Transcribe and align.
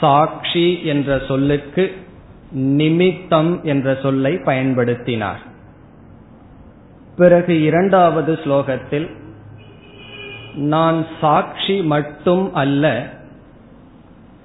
சாட்சி 0.00 0.84
என்ற 0.84 1.20
சொல்லுக்கு 1.28 1.94
நிமித்தம் 2.50 3.64
என்ற 3.64 3.98
சொல்லை 4.02 4.34
பயன்படுத்தினார். 4.34 5.42
பிறகு 7.16 7.62
இரண்டாவது 7.62 8.32
ஸ்லோகத்தில் 8.44 9.08
நான் 10.54 11.06
சாட்சி 11.20 11.82
மட்டும் 11.82 12.54
அல்ல 12.54 13.06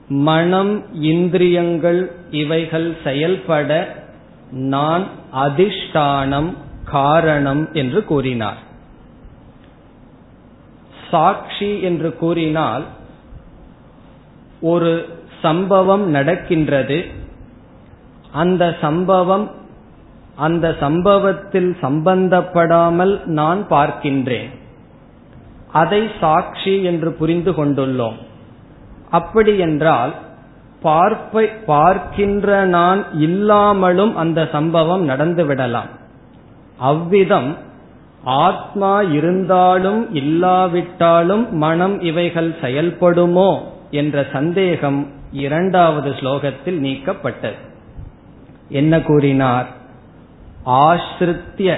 மனம் 0.07 1.01
இந்திரியங்கள் 1.01 2.11
இவைகள் 2.31 2.97
செயல்பட 3.03 3.95
நான் 4.51 5.07
அதிஷ்டானம் 5.33 6.53
காரணம் 6.85 7.73
என்று 7.73 8.03
கூறினார். 8.03 8.64
சாட்சி 11.11 11.81
என்று 11.81 12.09
கூறினால் 12.15 12.85
ஒரு 14.61 14.91
சம்பவம் 15.41 16.05
நடக்கின்றது. 16.09 16.99
அந்த 18.31 18.63
சம்பவம் 18.81 19.45
அந்த 20.35 20.75
சம்பவத்தில் 20.79 21.77
சம்பந்தப்படாமல் 21.81 23.13
நான் 23.23 23.61
பார்க்கின்றேன். 23.69 24.49
அதை 25.71 26.01
சாட்சி 26.19 26.83
என்று 26.83 27.09
புரிந்து 27.11 27.51
கொண்டுள்ளோம். 27.51 28.17
அப்படி 29.09 29.53
என்றால் 29.57 30.13
பார்ப்பை 30.81 31.45
பார்க்கின்ற 31.65 32.65
நான் 32.65 33.01
இல்லாமலும் 33.19 34.15
அந்த 34.15 34.39
சம்பவம் 34.51 35.03
நடந்துவிடலாம். 35.09 35.91
அவ்விதம் 36.79 37.49
ஆத்மா 38.25 39.01
இருந்தாலும் 39.01 40.13
இல்லாவிட்டாலும் 40.13 41.51
மனம் 41.51 42.01
இவைகள் 42.01 42.55
செயல்படுமோ 42.61 43.57
என்ற 43.91 44.25
சந்தேகம் 44.33 45.07
இரண்டாவது 45.31 46.09
ஸ்லோகத்தில் 46.09 46.79
நீக்கப்பட்டது. 46.81 47.55
என்ன 48.69 49.01
கூறினார்? 49.01 49.67
ஆசிரித்திய 50.65 51.77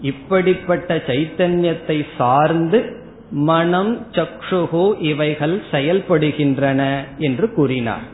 இப்படிப்பட்ட 0.00 0.96
சைத்தன்யத்தை 0.96 2.04
சார்ந்து 2.16 2.96
மனம் 3.30 4.06
சக்ஷுகு 4.12 5.00
இவைகள் 5.00 5.62
செயல்படுகின்றன 5.70 7.04
என்று 7.18 7.52
கூறினார். 7.52 8.06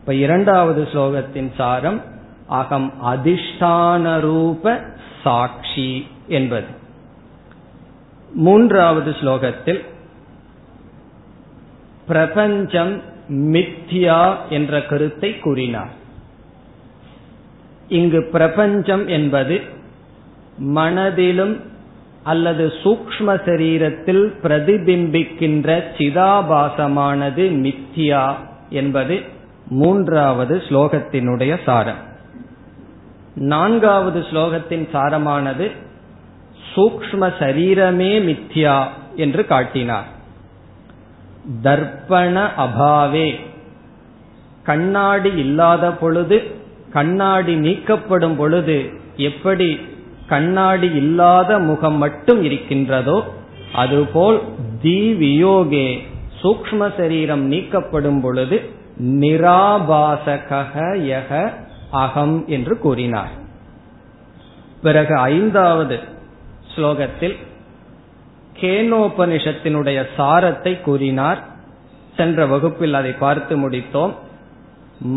இப்ப 0.00 0.14
இரண்டாவது 0.14 0.88
ஸ்லோகத்தின் 0.92 1.50
சாரம் 1.56 2.02
அகம் 2.46 2.92
அதிஷ்டான 3.04 4.20
ரூப 4.20 4.80
சாட்சி 5.22 6.06
என்பது. 6.28 6.78
மூன்றாவது 8.32 9.10
ஸ்லோகத்தில் 9.10 9.84
பிரபஞ்சம் 12.06 13.02
மித்யா 13.28 14.36
என்ற 14.48 14.82
கருத்தை 14.82 15.38
கூறினார். 15.38 15.90
இங்கு 17.88 18.28
பிரபஞ்சம் 18.32 19.08
என்பது 19.08 19.60
மனதிலும் 20.58 21.60
அல்லது 22.22 22.66
சூக்ம 22.66 23.26
சரீரத்தில் 23.26 24.34
பிரதிபிம்பிக்கின்ற 24.42 25.82
சிதாபாசமானது 25.98 27.50
மித்தியா 27.50 28.34
என்பது 28.70 29.20
மூன்றாவது 29.66 30.56
ஸ்லோகத்தினுடைய 30.56 31.58
சாரம். 31.64 32.08
நான்காவது 33.34 34.20
ஸ்லோகத்தின் 34.20 34.88
சாரமானது 34.92 35.70
சூக்ம 36.74 37.32
சரீரமே 37.40 38.12
மித்யா 38.28 38.76
என்று 39.16 39.46
காட்டினார். 39.46 40.08
தர்ப்பண 41.62 42.48
அபாவே. 42.58 43.28
கண்ணாடி 44.64 45.30
இல்லாத 45.36 45.90
பொழுது 45.92 46.36
கண்ணாடி 46.92 47.54
நீக்கப்படும் 47.54 48.36
பொழுது 48.36 48.90
எப்படி 49.16 49.80
கண்ணாடி 50.26 50.88
இல்லாத 50.94 51.58
முகம் 51.58 51.94
மட்டும் 51.94 52.42
இருக்கின்றதோ 52.42 53.18
அதுபோல் 53.72 54.40
தி 54.82 55.00
வியோகே 55.20 55.88
சூக்ம 56.42 56.90
சரீரம் 56.96 57.52
நீக்கப்படும் 57.52 58.20
பொழுது 58.20 58.56
நிராபாசக 58.98 60.60
யக 61.12 61.52
அகம் 61.90 62.44
என்று 62.46 62.78
கூறினார். 62.78 63.34
பிறகு 64.82 65.14
ஐந்தாவது 65.16 65.98
ஸ்லோகத்தில் 66.76 67.36
கேனோபனிஷத்தினுடைய 68.60 70.06
சாரத்தை 70.16 70.80
கூறினார். 70.80 71.44
சென்ற 72.16 72.46
வகுப்பில் 72.46 72.94
அதை 72.94 73.12
பார்த்து 73.12 73.56
முடித்தோம். 73.56 74.14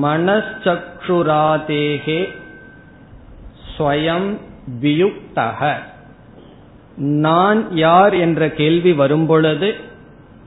மனச்சக்ஷுராதேகே 0.02 2.30
ஸ்வயம் 3.78 4.38
வியுக்தக. 4.82 5.74
நான் 6.96 7.76
யார் 7.76 8.14
என்ற 8.14 8.50
கேள்வி 8.50 8.94
வரும்பொழுது 8.94 9.76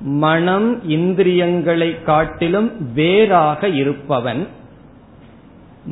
மனம் 0.01 0.89
இந்திரியங்களை 0.89 2.03
காட்டிலும் 2.03 2.93
வேறாக 2.93 3.69
இருப்பவன். 3.69 4.49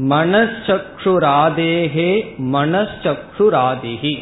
மனச்சக்ஷுராதேகே 0.01 2.35
மனச்சக்ஷுராதிகி 2.39 4.19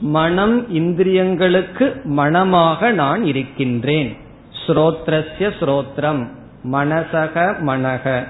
மனம் 0.00 0.74
இந்திரியங்களுக்கு 0.74 2.04
மனமாக 2.04 2.90
நான் 2.90 3.24
இருக்கின்றேன். 3.24 4.16
ஸ்ரோத்ரஸ்ய 4.66 5.38
ஸ்ரோத்ரம். 5.38 6.26
மனசக 6.72 7.54
மனக. 7.66 8.26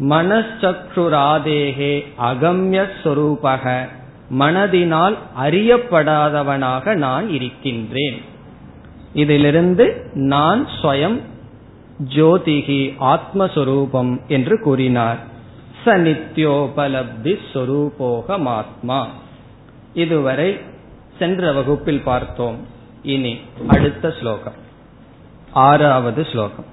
மனச்சக்ஷுராதேகே 0.00 2.04
அகம்ய 2.22 2.86
ஸ்வரூபக. 3.02 3.88
மனதினால் 4.38 5.16
அறியப்படாதவனாக 5.42 6.94
நான் 6.94 7.28
இருக்கின்றேன். 7.28 8.20
இதிலிருந்து 9.14 10.10
நான் 10.14 10.66
ஸ்வயம் 10.82 11.20
ஜோதிகி 12.14 12.94
ஆத்மஸ்வரூபம் 13.00 14.18
என்று 14.28 14.60
கூறினார். 14.60 15.18
ச 15.84 15.86
நித்யோபலப்தி 15.86 17.36
ஸ்வரூபோகமாத்மா. 17.54 19.06
இதுவரை 19.93 20.49
சென்ற 21.19 21.51
வகுப்பில் 21.51 22.05
பார்த்தோம் 22.05 22.57
இனி 23.03 23.33
அடுத்த 23.67 24.13
ஸ்லோகம் 24.19 24.59
ஆறாவது 25.65 26.23
ஸ்லோகம் 26.23 26.69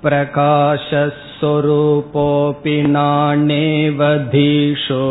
प्रकाशस्वरूपोऽपि 0.07 2.75
नानेवधीशो 2.95 5.03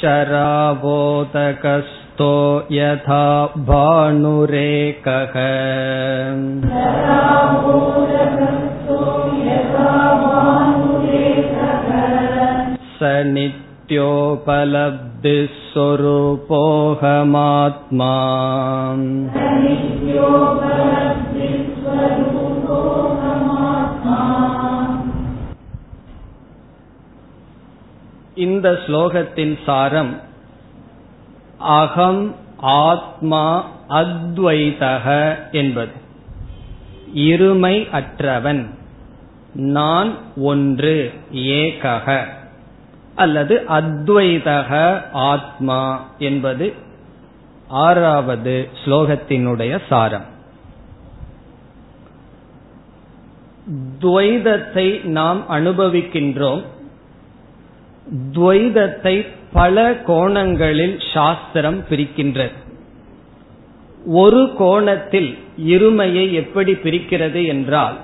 शरावोदकस्तो 0.00 2.32
यथा 2.72 3.24
भानुरेकः 3.70 5.34
स 12.98 13.00
नित्योपलब्धिस्वरूपोऽहमात्मा 16.68 18.14
இந்த 28.36 28.66
ஸ்லோகத்தின் 28.86 29.54
சாரம் 29.64 30.12
அகம் 31.78 32.34
ஆத்மா 32.82 33.44
அத்வைதக 33.88 35.06
என்பது 35.52 35.94
இருமை 37.22 37.76
அற்றவன் 37.90 38.62
நான் 39.52 40.10
ஒன்று 40.42 40.96
ஏகக 41.32 42.06
அல்லது 43.15 43.63
அத்வைதக 43.69 45.01
ஆத்மா 45.11 46.09
என்பது 46.19 46.73
ஆறாவது 47.67 48.69
ஸ்லோகத்தினுடைய 48.85 49.79
சாரம். 49.89 50.25
துவைதத்தை 53.99 55.03
நாம் 55.03 55.49
அனுபவிக்கின்றோம். 55.49 56.63
துவைதத்தை 58.31 59.27
பல 59.53 59.95
கோணங்களில் 59.95 60.99
சாஸ்திரம் 61.13 61.83
பிரிக்கின்றது. 61.89 62.51
ஒரு 64.05 64.53
கோணத்தில் 64.57 65.37
இருமையை 65.59 66.31
எப்படி 66.31 66.73
பிரிக்கிறது 66.73 67.47
என்றால் 67.47 67.97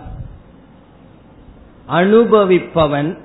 அனுபவிப்பவன் 1.89 3.17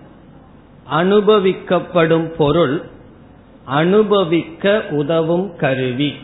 அனுபவிக்கப்படும் 0.90 2.26
பொருள் 2.26 2.82
அனுபவிக்க 3.64 4.82
உதவும் 4.90 5.56
கருவி 5.56 6.14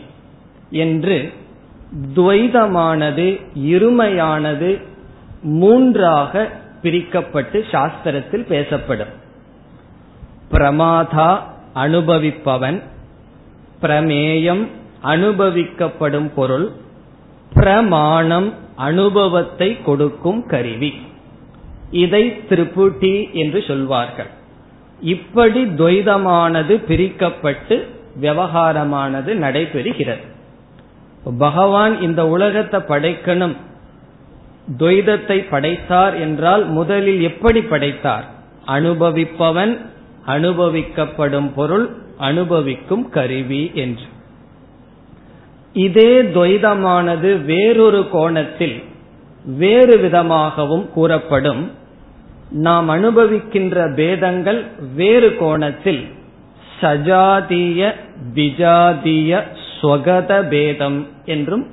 என்று 0.69 1.31
துவைதமானது 2.15 3.41
இருமையானது 3.55 4.81
மூன்றாக 5.41 6.49
பிரிக்கப்பட்டு 6.83 7.63
சாஸ்திரத்தில் 7.71 8.45
பேசப்படும். 8.45 9.13
பிரமாதா 10.51 11.39
அனுபவிப்பவன் 11.75 12.81
பிரமேயம் 13.81 14.67
அனுபவிக்கப்படும் 15.03 16.31
பொருள் 16.35 16.71
பிரமாணம் 17.53 18.53
அனுபவத்தை 18.75 19.81
கொடுக்கும் 19.81 20.45
கருவி. 20.45 20.93
இதை 21.91 22.41
திரிபுட்டி 22.49 23.31
என்று 23.31 23.63
சொல்வார்கள். 23.67 24.39
இப்படி 25.01 25.63
துவைதமானது 25.63 26.83
பிரிக்கப்பட்டு 26.87 27.87
விவகாரமானது 28.21 29.33
நடைபெறுகிறது. 29.35 30.25
பகவான் 31.37 32.01
இந்த 32.01 32.27
உலகத்தை 32.27 32.79
படைக்கணும். 32.79 33.55
துவைதத்தை 34.77 35.45
படைத்தார் 35.49 36.19
என்றால் 36.19 36.65
முதலில் 36.65 37.21
எப்படி 37.21 37.61
படைத்தார்? 37.61 38.25
அனுபவிப்பவன் 38.67 39.77
அனுபவிக்கப்படும் 40.27 41.49
பொருள் 41.55 41.89
அனுபவிக்கும் 42.17 43.09
கருவி 43.09 43.71
என்று. 43.73 44.03
இதே 45.73 46.21
துவைதமானது 46.21 47.45
வேறொரு 47.45 48.07
கோணத்தில் 48.11 48.83
வேறு 49.45 49.97
விதமாகவும் 49.97 50.89
கூறப்படும். 50.93 51.71
நாம் 52.51 52.89
அனுபவிக்கின்ற 52.89 53.95
பேதங்கள் 53.95 54.65
வேறு 54.95 55.37
கோணத்தில். 55.37 56.07
சஜாதிய 56.81 57.93
விஜாதிய 58.33 59.43
ஸ்வகத 59.81 60.47
பேதம் 60.47 61.07
என்றும் 61.25 61.67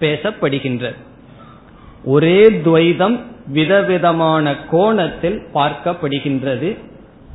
பேசப்படுகின்றது. 0.00 0.94
ஒரே 2.04 2.40
துவைதம் 2.48 3.20
விதவிதமான 3.46 4.56
கோணத்தில் 4.70 5.42
பார்க்கப்படுகின்றது. 5.54 6.76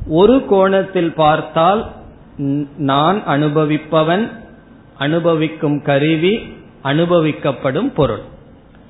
ஒரு 0.08 0.44
கோணத்தில் 0.48 1.12
பார்த்தால் 1.12 1.86
நான் 2.76 3.22
அனுபவிப்பவன் 3.26 4.28
அனுபவிக்கும் 4.98 5.82
கருவி 5.82 6.42
அனுபவிக்கப்படும் 6.82 7.90
பொருள். 7.94 8.22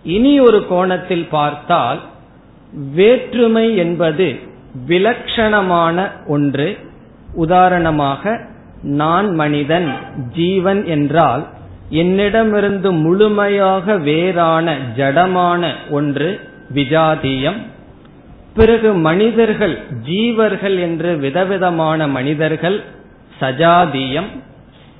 இனி 0.02 0.40
ஒரு 0.40 0.66
கோணத்தில் 0.66 1.26
பார்த்தால் 1.30 2.00
வேற்றுமை 2.72 3.76
என்பது 3.76 4.38
விலட்சணமான 4.88 6.10
ஒன்று. 6.26 6.76
உதாரணமாக 7.34 8.40
நான் 8.82 9.34
மனிதன் 9.34 9.94
ஜீவன் 10.34 10.84
என்றால் 10.84 11.46
என்னிடமிருந்து 11.90 12.92
முழுமையாக 12.92 13.96
வேறான 13.96 14.76
ஜடமான 14.96 15.70
ஒன்று 15.90 16.40
விஜாதீயம். 16.74 17.56
பிறகு 18.54 18.92
மனிதர்கள் 18.92 19.78
ஜீவர்கள் 20.08 20.78
என்று 20.78 21.16
விதவிதமான 21.16 22.08
மனிதர்கள் 22.08 22.82
சஜாதீயம். 23.40 24.26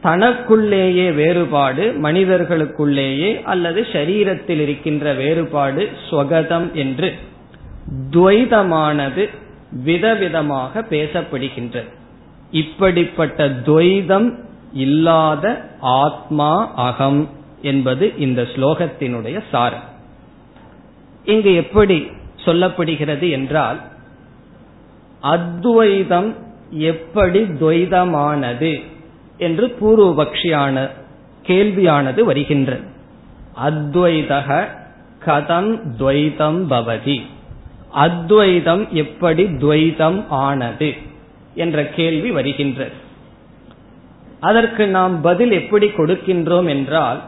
தனக்குள்ளேயே 0.03 1.11
வேறுபாடு 1.11 1.95
மனிதர்களுக்குள்ளேயே 2.03 3.43
அல்லது 3.43 3.87
சரீரத்தில் 3.93 4.61
இருக்கின்ற 4.61 5.13
வேறுபாடு 5.13 5.89
ஸ்வகதம் 6.11 6.73
என்று. 6.73 7.15
துவைதமானது 8.11 9.29
விதவிதமாக 9.87 10.83
பேசப்படுகின்றது 10.91 11.91
இப்படிப்பட்ட 12.51 13.49
துவைதம் 13.49 14.35
இல்லாத 14.73 15.71
ஆத்மா 15.81 16.73
அகம் 16.75 17.29
என்பது 17.63 18.17
இந்த 18.17 18.43
ஸ்லோகத்தினுடைய 18.43 19.43
சாரம். 19.51 19.87
இங்கு 21.25 21.55
எப்படி 21.55 22.11
சொல்லப்படுகிறது 22.45 23.31
என்றால் 23.31 23.81
அத்வைதம் 25.21 26.35
எப்படி 26.71 27.41
துவைதமானது 27.41 28.83
என்று 29.39 29.77
பூர்வபக்ஷியான 29.81 30.91
கேள்வியானது 31.47 32.21
வருகின்றது 32.21 32.87
அத்வைதக 33.65 34.69
கதம் 35.27 35.71
துவைதம் 35.99 36.61
பவதி. 36.67 37.19
அத்வைதம் 37.91 38.89
எப்படி 38.91 39.45
துவைதம் 39.45 40.25
ஆனது 40.29 40.95
என்ற 41.55 41.87
கேள்வி 41.87 42.31
வருகின்றது. 42.31 42.93
அதற்கு 44.41 44.87
நாம் 44.87 45.21
பதில் 45.21 45.51
எப்படி 45.51 45.87
கொடுக்கின்றோம் 45.87 46.69
என்றால் 46.69 47.23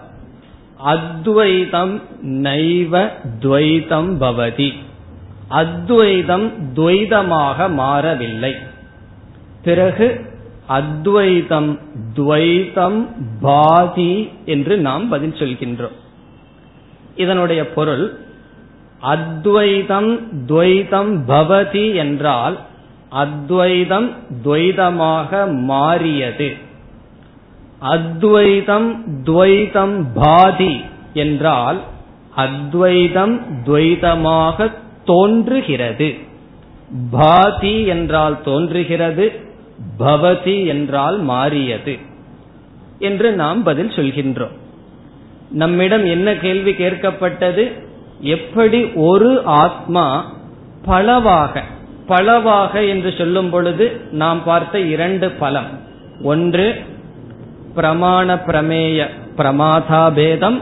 அத்வைதம் 0.76 2.02
நைவ 2.23 3.11
துவைதம் 3.40 4.11
பவதி. 4.21 4.73
அத்வைதம் 5.49 6.73
துவைதமாக 6.75 7.71
மாறவில்லை. 7.71 8.55
பிறகு 9.62 10.38
அத்வைதம் 10.67 11.79
துவைதம் 12.17 13.07
பாதி 13.40 14.31
என்று 14.45 14.79
நாம் 14.79 15.09
பதில் 15.09 15.35
சொல்கின்றோம். 15.38 15.99
இதனுடைய 17.17 17.73
பொருள் 17.73 18.19
அத்வைதம் 19.00 20.28
துவைதம் 20.47 21.19
பவதி 21.26 21.95
என்றால் 21.95 22.61
அத்வைதம் 23.11 24.12
துவைதமாக 24.45 25.52
மாறியது. 25.62 26.57
அத்வைதம் 27.80 29.04
துவைதம் 29.25 30.07
பாதி 30.14 30.80
என்றால் 31.14 31.80
அத்வைதம் 32.35 33.40
துவைதமாக 33.64 34.73
தோன்றுகிறது. 35.04 36.14
பாதி 37.11 37.87
என்றால் 37.87 38.42
தோன்றுகிறது 38.42 39.33
பவதி 39.99 40.66
என்றால் 40.66 41.19
மாறியது 41.19 41.99
என்று 42.99 43.33
நாம் 43.33 43.62
பதில் 43.62 43.88
சொல்கின்றோம். 43.88 44.57
நம்மிடம் 45.50 46.04
என்ன 46.07 46.35
கேள்வி 46.35 46.73
கேட்கப்பட்டது? 46.73 47.88
எப்படி 48.21 48.85
ஒரு 48.85 49.43
ஆத்மா 49.45 50.33
பலவாக 50.85 51.62
பலவாக 52.07 52.83
என்று 52.87 53.15
சொல்லும் 53.19 53.50
பொழுது 53.50 54.00
நாம் 54.11 54.45
பார்த்த 54.45 54.81
இரண்டு 54.81 55.31
பலம். 55.31 55.71
ஒன்று 56.23 56.75
பிரமாண 57.77 58.29
பிரமேய 58.47 59.07
பிரமாதா 59.37 60.12
பேதம் 60.12 60.61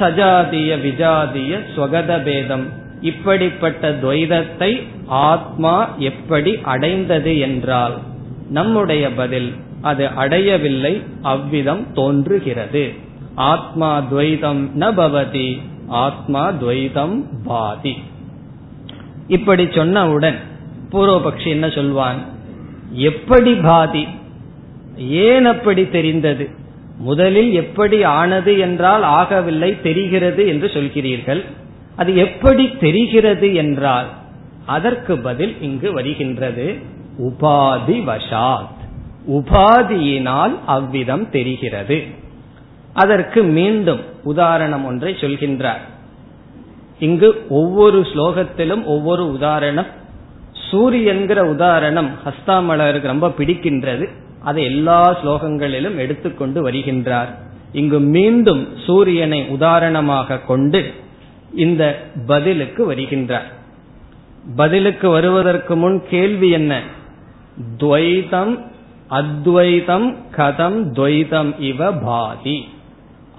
சஜாதிய 0.00 0.70
விஜாதிய 0.84 1.58
ஸ்வகத 1.76 2.22
பேதம். 2.22 2.66
இப்படிப்பட்ட 3.00 3.90
துவைதத்தை 3.90 4.82
ஆத்மா 5.06 5.88
எப்படி 5.98 6.58
அடைந்தது 6.62 7.38
என்றால் 7.38 7.96
நம்முடைய 8.50 9.10
பதில் 9.10 9.54
அது 9.82 10.08
அடையவில்லை 10.08 11.02
அவ்விதம் 11.22 11.86
தோன்றுகிறது. 11.92 12.92
ஆத்மா 13.34 14.02
துவைதம் 14.12 14.72
நபவதி 14.74 15.60
ஆத்மா 15.88 16.50
துவைதம் 16.50 17.24
பாதி. 17.44 17.96
இப்படி 19.28 19.64
சொன்னவுடன் 19.64 20.34
பூர்வபக்ஷி 20.92 21.46
என்ன 21.46 21.70
சொல்வான்? 21.70 22.24
எப்படி 22.92 23.54
பாதி? 23.54 24.06
ஏன் 24.96 25.44
அப்படி 25.44 25.88
தெரிந்தது? 25.88 26.50
முதலில் 26.98 27.52
எப்படி 27.54 28.02
ஆனது 28.02 28.58
என்றால் 28.58 29.02
ஆகவில்லை 29.02 29.82
தெரிகிறது 29.82 30.46
என்று 30.46 30.66
சொல்கிறீர்கள். 30.66 31.44
அது 31.96 32.16
எப்படி 32.16 32.68
தெரிகிறது 32.68 33.54
என்றால் 33.54 34.06
அதற்கு 34.66 35.18
பதில் 35.18 35.62
இங்கு 35.62 35.92
வருகின்றது. 35.92 36.78
உபாதி 37.22 38.04
வசாத் 38.04 38.76
உபாதியினால் 39.28 40.58
அவ்விதம் 40.66 41.30
தெரிகிறது. 41.30 42.06
அதற்கு 42.98 43.42
மீண்டும் 43.42 44.00
உதாரணம் 44.22 44.84
ஒன்றை 44.84 45.12
சொல்கின்றார். 45.14 45.82
இங்கு 46.98 47.28
ஒவ்வொரு 47.48 48.00
ஸ்லோகத்திலும் 48.00 48.84
ஒவ்வொரு 48.84 49.32
உதாரணம் 49.32 49.90
சூரியன்கிற 50.70 51.40
உதாரணம் 51.40 52.10
ஹஸ்தாமலருக்கு 52.24 53.10
ரொம்ப 53.12 53.28
பிடிக்கின்றது. 53.38 54.06
அதை 54.42 54.64
எல்லா 54.64 55.00
ஸ்லோகங்களிலும் 55.22 55.96
எடுத்துக்கொண்டு 55.96 56.70
வருகின்றார். 56.70 57.32
இங்கு 57.72 57.98
மீண்டும் 58.00 58.68
சூரியனை 58.86 59.40
உதாரணமாக 59.48 60.38
கொண்டு 60.38 60.80
இந்த 61.54 61.84
பதிலுக்கு 62.26 62.92
வருகின்றார். 62.92 63.48
பதிலுக்கு 64.56 65.08
வருவதற்கு 65.08 65.76
முன் 65.76 66.02
கேள்வி 66.10 66.50
என்ன? 66.50 66.80
துவைதம் 67.78 68.54
அத்வைதம் 69.08 70.08
கதம் 70.36 70.78
துவைதம் 70.96 71.50
இவ 71.58 71.92
பாதி. 71.92 72.68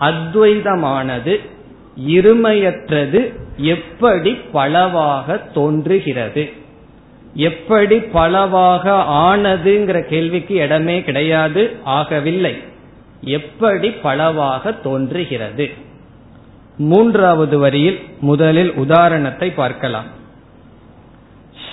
அத்வைதமானது 0.01 1.39
இருமையற்றது 2.07 3.33
எப்படி 3.57 4.31
பலவாக 4.31 5.37
தோன்றுகிறது? 5.37 6.53
எப்படி 7.33 7.99
பலவாக 7.99 8.91
ஆனதுங்கிற 9.09 10.01
கேள்விக்கு 10.01 10.55
இடமே 10.55 11.01
கிடையாது 11.01 11.77
ஆகவில்லை. 11.85 12.63
எப்படி 13.21 13.91
பலவாக 13.91 14.71
தோன்றுகிறது? 14.71 15.69
மூன்றாவது 16.77 17.59
வரியில் 17.59 17.99
முதலில் 18.19 18.73
உதாரணத்தை 18.73 19.51
பார்க்கலாம். 19.51 20.05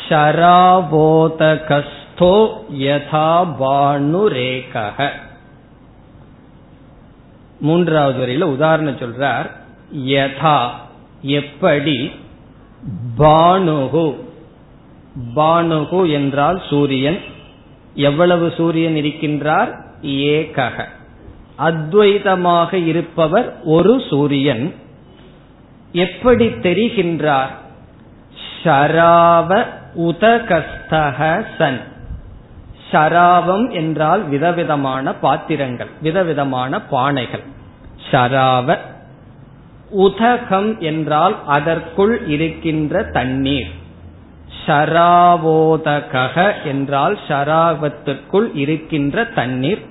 ஷராவோதகஸ்தோ 0.08 2.48
யதா 2.78 3.56
பானுரேகக 3.60 5.10
மூன்றாவது 7.60 8.26
வரையில 8.26 8.40
உதாரணம் 8.40 8.96
சொல்றார் 8.96 9.50
யதா 9.96 10.68
எப்படி? 11.22 12.10
பானுகு. 13.18 14.14
பானுகு 15.36 16.10
என்றால் 16.10 16.62
சூரியன். 16.68 17.18
எவ்வளவு 17.94 18.52
சூரியன் 18.56 18.94
இருக்கின்றார்? 18.94 19.82
ஏகக. 20.02 20.84
அத்வைதமாக 21.58 22.86
இருப்பவர் 22.86 23.60
ஒரு 23.64 24.02
சூரியன். 24.10 24.74
எப்படி 25.92 26.46
தெரிகின்றார்? 26.46 27.50
ஷராவ 28.62 29.66
உதகஸ்தக 29.98 31.44
சன். 31.58 31.80
ஷராவம் 32.92 33.70
என்றால் 33.70 34.22
விதவிதமான 34.22 35.14
பாத்திரங்கள் 35.14 35.88
விதவிதமான 36.02 36.80
பானைகள். 36.90 37.44
ஷராவ 38.10 38.78
உதகம் 39.90 40.80
என்றால் 40.80 41.36
அதற்குள் 41.46 42.26
இருக்கின்ற 42.26 43.02
தண்ணீர். 43.02 43.70
ஷராவோதக 44.66 46.52
என்றால் 46.64 47.18
ஷராவத்திற்குள் 47.28 48.48
இருக்கின்ற 48.54 49.24
தண்ணீர். 49.24 49.82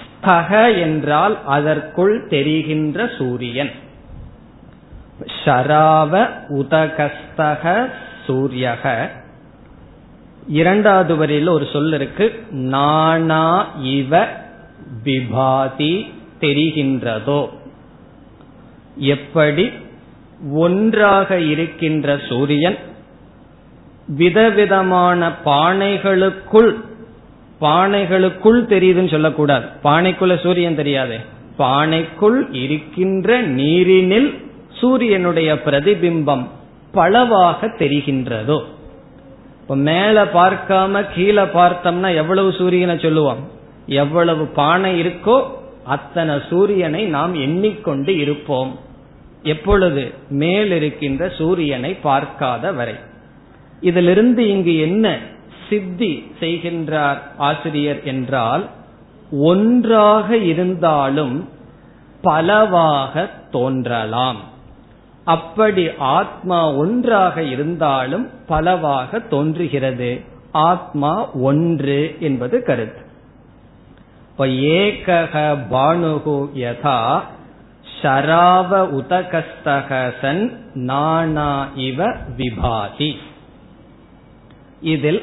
ஸ்தக 0.00 0.80
என்றால் 0.80 1.38
அதற்குள் 1.44 2.26
தெரிகின்ற 2.28 3.10
சூரியன். 3.18 3.70
ஷராவ 5.44 6.28
உதகஸ்தக 6.48 7.88
சூரியக 8.26 9.10
இரண்டாவது 10.48 11.16
வரையில் 11.16 11.46
ஒரு 11.46 11.66
சொல் 11.72 11.92
இருக்கு. 11.92 12.44
நானா 12.50 13.70
இவ 13.82 14.28
விபாதி 15.04 16.12
தெரிகின்றதோ? 16.40 17.48
எப்படி? 18.96 19.70
ஒன்றாக 20.52 21.40
இருக்கின்ற 21.40 22.20
சூரியன் 22.28 22.76
விதவிதமான 24.08 25.32
பானைகளுக்குள் 25.44 26.74
பானைகளுக்குள் 27.60 28.66
தெரியுதுன்னு 28.66 29.10
சொல்லக்கூடாது. 29.10 29.66
பானைக்குள்ள 29.84 30.42
சூரியன் 30.42 30.74
தெரியாது. 30.74 31.18
பானைக்குள் 31.58 32.54
இருக்கின்ற 32.54 33.42
நீரினில் 33.42 34.44
சூரியனுடைய 34.72 35.54
பிரதிபிம்பம் 35.54 36.46
பலவாக 36.92 37.66
தெரிகின்றதோ? 37.66 38.62
இப்ப 39.66 39.76
மேல 39.76 40.24
பார்க்காம 40.24 41.04
கீழே 41.14 41.42
பார்த்தோம்னா 41.42 42.14
எவ்வளவு 42.14 42.52
சூரியனை 42.52 42.98
சொல்லுவோம் 42.98 43.38
எவ்வளவு 43.86 44.44
பானை 44.44 45.02
இருக்கோ 45.02 45.44
அத்தனை 45.84 46.40
சூரியனை 46.50 47.04
நாம் 47.04 47.34
எண்ணிக்கொண்டு 47.34 48.18
இருப்போம். 48.18 48.78
எப்பொழுது? 49.42 50.14
மேல் 50.28 50.70
இருக்கின்ற 50.70 51.28
சூரியனை 51.28 51.94
பார்க்காத 51.94 52.72
வரை. 52.72 52.94
இதிலிருந்து 53.80 54.48
இங்கு 54.48 54.78
என்ன 54.78 55.18
சித்தி 55.68 56.30
செய்கின்றார் 56.40 57.18
ஆசிரியர் 57.36 58.02
என்றால் 58.02 58.66
ஒன்றாக 59.30 60.36
இருந்தாலும் 60.36 61.48
பலவாக 62.22 63.30
தோன்றலாம். 63.50 64.40
அப்படி 65.34 65.84
ஆத்மா 66.16 66.58
ஒன்றாக 66.72 67.42
இருந்தாலும் 67.42 68.26
பலவாக 68.46 69.20
தோன்றுகிறது. 69.32 70.10
ஆத்மா 70.52 71.12
ஒன்று 71.48 72.00
என்பது 72.20 72.56
கருத்து. 72.62 73.02
இப்ப 74.30 74.46
ஏகக 74.76 75.34
பானுகு 75.72 76.36
யதா 76.64 76.98
ஷராவ 78.00 78.70
உதகஸ்தகசன் 79.00 80.42
நானா 80.90 81.50
இவ 81.88 82.06
விபாதி 82.38 83.10
இதில் 84.80 85.22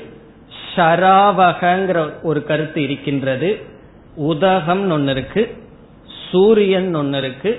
ஷராவகங்கிற 0.76 2.00
ஒரு 2.24 2.44
கருத்து 2.44 2.80
இருக்கின்றது. 2.84 3.52
உதகம் 4.16 4.86
ஒன்னு 4.92 5.12
இருக்கு 5.12 5.44
சூரியன் 6.32 6.96
ஒன்னு 6.96 7.18
இருக்கு 7.18 7.52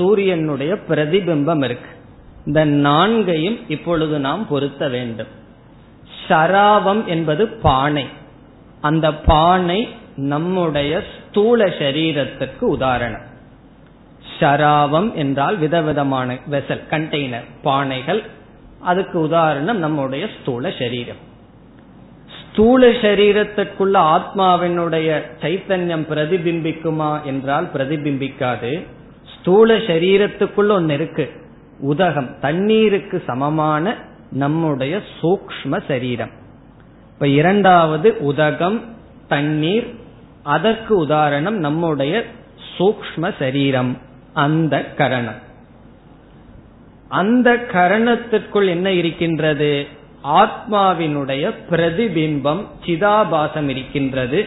சூரியனுடைய 0.00 0.76
பிரதிபிம்பம் 0.88 1.64
இருக்கு. 1.64 1.90
இந்த 2.46 2.64
நான்கையும் 2.64 3.58
இப்பொழுது 3.68 4.18
நாம் 4.18 4.48
பொருத்த 4.48 4.88
வேண்டும். 4.88 5.26
ஷராவம் 6.28 7.04
என்பது 7.04 7.48
பானை. 7.48 8.06
அந்த 8.80 9.14
பானை 9.14 9.88
நம்முடைய 10.16 11.02
ஸ்தூல 11.28 11.66
சரீரத்துக்கு 11.66 12.60
உதாரணம். 12.60 13.26
ஷராவம் 14.38 15.12
என்றால் 15.14 15.56
விதவிதமான 15.56 16.38
வெசல் 16.50 16.86
கண்டெய்னர் 16.90 17.48
பானைகள். 17.64 18.22
அதுக்கு 18.80 19.20
உதாரணம் 19.20 19.78
நம்முடைய 19.78 20.28
ஸ்தூல 20.40 20.72
சரீரம். 20.78 21.20
ஸ்தூல 22.52 22.86
சரீரத்திற்குள்ள 22.86 23.96
ஆத்மாவினுடைய 24.14 25.08
சைத்தன்யம் 25.42 26.06
பிரதிபிம்பிக்குமா 26.12 27.22
என்றால் 27.22 27.70
பிரதிபிம்பிக்காது. 27.74 28.72
ஸ்தூல 29.40 29.76
சரீரத்துக்குள்ள 29.76 30.68
ஒன்னு 30.68 30.94
இருக்கு. 30.94 31.30
உதகம் 31.80 32.38
தண்ணீருக்கு 32.40 33.22
சமமான 33.26 33.96
நம்முடைய 34.32 35.00
சூக்ம 35.22 35.80
சரீரம். 35.88 36.30
இப்ப 37.12 37.28
இரண்டாவது 37.28 38.16
உதகம் 38.18 38.84
தண்ணீர் 39.28 39.94
அதற்கு 40.42 40.96
உதாரணம் 40.96 41.56
நம்முடைய 41.56 42.24
சூக்ம 42.78 43.32
சரீரம் 43.38 43.98
அந்த 44.32 44.84
கரணம். 44.84 45.48
அந்த 47.08 47.56
கரணத்திற்குள் 47.72 48.66
என்ன 48.66 48.90
இருக்கின்றது? 48.90 49.86
ஆத்மாவினுடைய 50.24 51.54
பிரதிபிம்பம் 51.70 52.66
சிதாபாசம் 52.86 53.68
இருக்கின்றது. 53.68 54.46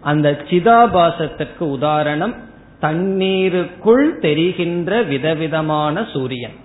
அந்த 0.00 0.30
சிதாபாசத்திற்கு 0.30 1.60
உதாரணம் 1.60 2.34
தண்ணீருக்குள் 2.80 4.18
தெரிகின்ற 4.18 5.02
விதவிதமான 5.02 6.06
சூரியன். 6.12 6.56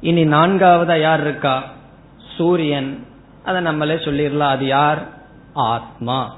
இனி 0.00 0.24
நான்காவதா 0.24 1.00
யார் 1.00 1.20
இருக்கா? 1.20 1.62
சூரியன். 2.36 3.06
அதை 3.44 3.62
நம்மளே 3.62 3.94
சொல்லிடலாம். 3.94 4.38
அது 4.38 4.66
யார்? 4.66 5.08
ஆத்மா. 5.54 6.36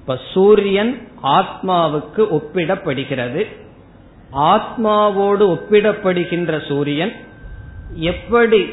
இப்ப 0.00 0.18
சூரியன் 0.32 1.08
ஆத்மாவுக்கு 1.22 2.28
ஒப்பிடப்படுகிறது. 2.30 3.46
ஆத்மாவோடு 4.32 5.58
ஒப்பிடப்படுகின்ற 5.58 6.66
சூரியன் 6.66 7.12
எப்படி 7.94 8.68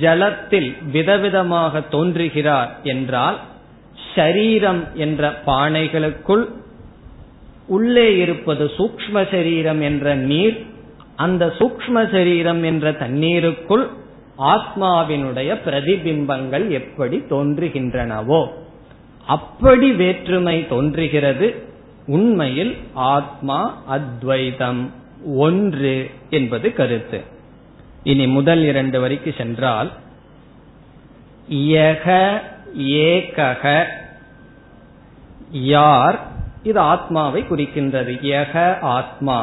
ஜலத்தில் 0.00 0.76
விதவிதமாக 0.92 1.88
தோன்றுகிறார் 1.88 2.76
என்றால் 2.82 3.38
ஷரீரம் 4.14 4.92
என்ற 4.92 5.42
பானைகளுக்குள் 5.46 6.44
உள்ளே 7.66 8.16
இருப்பது 8.16 8.70
சூக்ம 8.78 9.30
சரீரம் 9.30 9.80
என்ற 9.80 10.14
நீர் 10.14 10.66
அந்த 11.16 11.46
சூக்ம 11.46 12.10
சரீரம் 12.10 12.62
என்ற 12.62 12.92
தண்ணீருக்குள் 12.92 13.86
ஆத்மாவினுடைய 14.38 15.50
பிரதிபிம்பங்கள் 15.66 16.68
எப்படி 16.68 17.22
தோன்றுகின்றனவோ 17.30 18.46
அப்படி 19.26 19.92
வேற்றுமை 19.92 20.68
தோன்றுகிறது. 20.68 21.54
உண்மையில் 22.06 22.76
ஆத்மா 22.94 23.82
அத்வைதம் 23.86 24.92
ஒன்று 25.36 26.10
என்பது 26.30 26.72
கருத்து. 26.72 27.20
இனி 28.02 28.26
முதல் 28.26 28.62
இரண்டு 28.64 29.08
வரைக்கு 29.08 29.36
சென்றால் 29.36 29.90
யக 31.50 32.38
ஏகக 33.04 33.84
யார் 35.50 36.18
இது 36.66 36.80
ஆத்மாவை 36.92 37.40
குறிக்கின்றது. 37.50 38.12
யக 38.32 38.54
ஆத்மா 38.96 39.38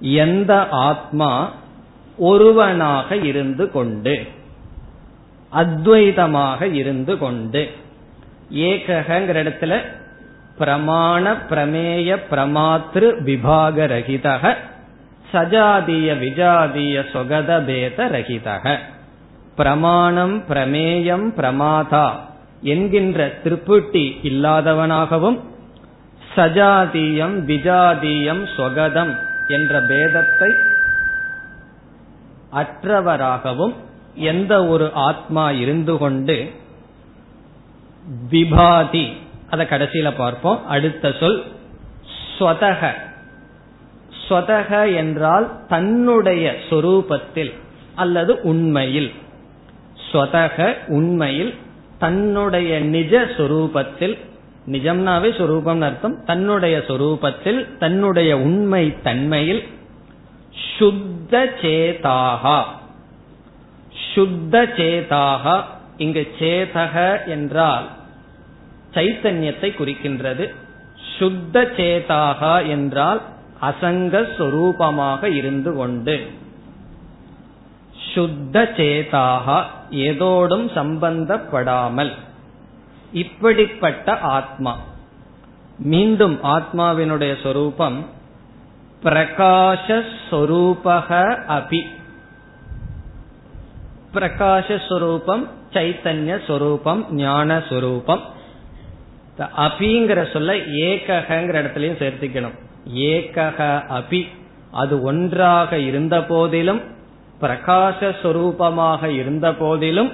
எந்த 0.00 0.52
ஆத்மா 0.88 1.30
ஒருவனாக 2.18 3.16
இருந்து 3.30 3.64
கொண்டு 3.70 4.14
அத்வைதமாக 5.52 6.60
இருந்து 6.80 7.14
கொண்டு 7.18 7.62
ஏகங்கிற 8.66 9.36
இடத்துல 9.42 9.74
பிரமாண 10.58 11.24
பிரமேய 11.50 12.08
பிரமாத்திரு 12.30 13.08
விபாக 13.28 13.86
ரகிதக 13.94 14.44
சஜாதிய 15.32 16.08
விஜாதிய 16.24 16.96
சொகத 17.12 17.50
பேத 17.64 17.98
ரகிதக. 18.16 18.64
பிரமாணம் 19.56 20.36
பிரமேயம் 20.48 21.26
பிரமாதா 21.38 22.06
என்கின்ற 22.72 23.18
திருப்புட்டி 23.44 24.04
இல்லாதவனாகவும் 24.22 25.38
சஜாதீயம் 26.36 27.36
விஜாதீயம் 27.46 28.42
சொகதம் 28.56 29.18
என்ற 29.46 29.80
பேதத்தை 29.80 30.50
அற்றவராகவும் 32.52 33.74
எந்த 34.14 34.66
ஒரு 34.66 34.90
ஆத்மா 34.92 35.50
இருந்து 35.50 35.98
கொண்டு 35.98 36.50
விபாதி 38.30 39.12
அதை 39.50 39.66
கடைசியில 39.66 40.16
பார்ப்போம். 40.16 40.66
அடுத்த 40.66 41.12
சொல் 41.20 41.42
ஸ்வதக. 42.38 42.92
ஸ்வதக 44.28 44.94
என்றால் 44.94 45.66
தன்னுடைய 45.68 46.54
சொரூபத்தில் 46.70 47.52
அல்லது 47.94 48.40
உண்மையில். 48.42 49.12
ஸ்வதக 50.12 50.76
உண்மையில் 50.86 51.54
தன்னுடைய 51.98 52.80
நிஜ 52.80 53.20
சொரூபத்தில் 53.36 54.18
நிஜம்னாவே 54.70 55.38
சொரூபம் 55.38 55.80
அர்த்தம். 55.80 56.24
தன்னுடைய 56.24 56.78
சொரூபத்தில் 56.86 57.76
தன்னுடைய 57.76 58.36
உண்மை 58.36 59.02
தன்மையில் 59.02 59.62
சுத்த 60.78 61.48
சேதாகா. 61.62 62.62
சுத்த 64.14 64.62
சேதாகா. 64.76 65.62
இங்கு 65.96 66.32
சேதக 66.38 67.26
என்றால் 67.26 67.88
சைத்தன்யத்தை 68.94 69.68
குறிக்கின்றது. 69.74 70.54
சுத்த 71.18 71.70
சேதாகா 71.76 72.68
என்றால் 72.68 73.22
அசங்க 73.60 74.20
சொரூபமாக 74.38 75.24
இருந்து 75.24 75.74
கொண்டு. 75.74 76.26
சுத்த 78.14 78.72
சேதாகா 78.76 79.62
ஏதோடும் 79.90 80.70
சம்பந்தப்படாமல். 80.74 82.12
இப்படிப்பட்ட 83.12 84.18
ஆத்மா. 84.18 84.78
மீண்டும் 85.78 86.38
ஆத்மாவினுடைய 86.42 87.42
சொரூபம் 87.42 88.06
பிரகாஷஸ்வரூபக 89.02 90.08
அபி. 91.48 91.80
பிரகாஷஸ்வரூபம் 94.14 95.46
சைத்தன்ய 95.72 96.46
சொரூபம் 96.46 97.06
ஞான 97.10 97.62
சொரூபம். 97.68 98.22
அபிங்கிற 99.38 100.32
சொல்ல 100.32 100.54
ஏகங்கிற 100.56 101.60
இடத்துலயும் 101.62 102.02
சேர்த்துக்கணும். 102.02 102.58
ஏகக 102.94 103.82
அபி. 103.90 104.28
அது 104.70 105.02
ஒன்றாக 105.02 105.78
இருந்த 105.78 106.24
போதிலும் 106.24 106.80
பிரகாசஸ்வரூபமாக 107.40 109.04
இருந்த 109.04 109.54
போதிலும் 109.54 110.12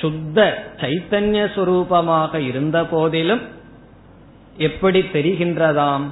சுத்த 0.00 0.64
சைத்தன்ய 0.76 1.46
சுரூபமாக 1.54 2.34
இருந்த 2.34 2.84
போதிலும் 2.84 3.40
எப்படி 4.56 5.00
தெரிகின்றதாம்? 5.00 6.02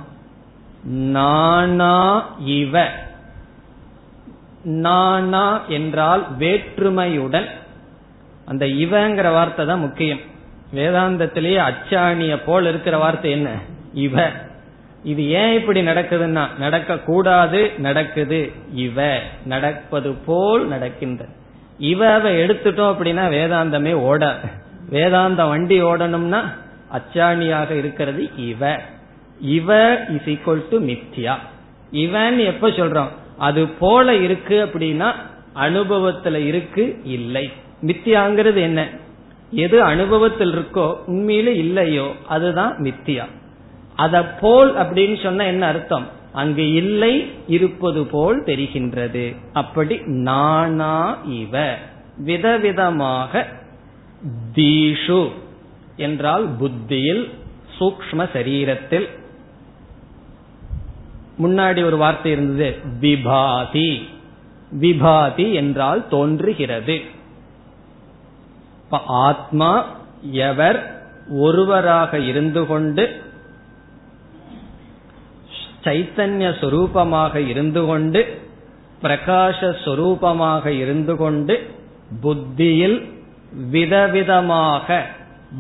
நானா 0.84 2.28
இவ. 2.38 2.88
நானா 4.62 5.66
என்றால் 5.68 6.36
வேற்றுமையுடன். 6.38 7.46
அந்த 8.46 8.66
இவங்கிற 8.66 9.32
வார்த்தை 9.32 9.66
தான் 9.66 9.80
முக்கியம். 9.80 10.20
வேதாந்தத்திலேயே 10.74 11.72
அச்சாணிய 11.72 12.40
போல் 12.44 12.66
இருக்கிற 12.66 12.98
வார்த்தை 12.98 13.30
என்ன? 13.30 13.50
இவ. 13.94 14.30
இது 15.02 15.28
ஏன் 15.28 15.60
இப்படி 15.60 15.80
நடக்குதுன்னா 15.80 16.58
நடக்க 16.58 16.98
கூடாது 16.98 17.72
நடக்குது 17.78 18.52
இவ. 18.74 19.18
நடப்பது 19.44 20.14
போல் 20.14 20.66
நடக்கின்றது. 20.66 21.38
இவ 21.80 22.18
எடுத்துட்டோம் 22.18 22.92
அப்படின்னா 22.92 23.24
வேதாந்தமே 23.36 23.92
ஓட. 23.92 24.38
வேதாந்த 24.88 25.44
வண்டி 25.44 25.82
ஓடணும்னா 25.82 26.40
அச்சாணியாக 26.92 27.70
இருக்கிறது 27.70 28.30
இவ. 28.36 28.80
இவ 29.40 29.98
இஸ் 30.08 30.28
ஈக்வல் 30.28 30.68
டு 30.70 30.80
மித்யா. 30.80 31.34
இவன் 31.90 32.38
எப்ப 32.38 32.68
சொல்றோம்? 32.68 33.08
அது 33.38 33.68
போல 33.68 34.14
இருக்கு 34.14 34.64
அப்படின்னா 34.64 35.12
அனுபவத்துல 35.54 36.46
இருக்கு 36.46 37.00
இல்லை. 37.04 37.52
மித்தியாங்கிறது 37.82 38.60
என்ன? 38.60 38.88
எது 39.50 39.82
அனுபவத்தில் 39.82 40.52
இருக்கோ 40.52 40.96
உண்மையில 41.06 41.46
இல்லையோ 41.46 42.12
அதுதான் 42.28 42.76
மித்தியா 42.78 43.24
அத 43.96 44.24
போல் 44.24 44.76
அப்படின்னு 44.76 45.22
சொன்ன 45.22 45.46
என்ன 45.46 45.66
அர்த்தம்? 45.66 46.06
அங்கு 46.32 46.72
இல்லை 46.72 47.30
இருப்பது 47.48 48.06
போல் 48.06 48.42
தெரிகின்றது. 48.42 49.36
அப்படி 49.52 50.00
நானா 50.06 51.18
இவ. 51.24 51.74
விதவிதமாக 52.26 53.44
தீஷு 54.54 55.30
என்றால் 55.96 56.48
புத்தியில் 56.58 57.30
சூக்ம 57.80 58.28
சரீரத்தில். 58.32 59.08
முன்னாடி 61.42 61.84
ஒரு 61.84 61.96
வார்த்தை 61.96 62.32
இருந்தது 62.32 62.76
விபாதி. 63.00 64.02
விபாதி 64.80 65.52
என்றால் 65.52 66.08
தோன்றுகிறது. 66.08 67.00
ஆத்மா 69.06 69.86
எவர் 70.30 71.04
ஒருவராக 71.30 72.18
இருந்து 72.18 72.66
கொண்டு 72.66 73.22
சைத்தன்ய 75.84 76.48
சொரூபமாக 76.60 77.48
இருந்து 77.48 77.86
கொண்டு 77.86 78.38
பிரகாச 79.02 79.74
சொரூபமாக 79.84 80.66
இருந்து 80.66 81.16
கொண்டு 81.16 81.70
புத்தியில் 82.20 83.12
விதவிதமாக 83.72 85.02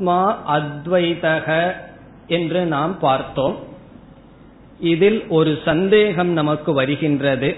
ஆத்மா 0.00 0.52
அத்வைதக 0.56 1.48
என்று 2.26 2.60
நாம் 2.64 2.98
பார்த்தோம். 2.98 3.56
இதில் 4.80 5.18
ஒரு 5.28 5.58
சந்தேகம் 5.64 6.28
நமக்கு 6.28 6.72
வருகின்றது. 6.72 7.56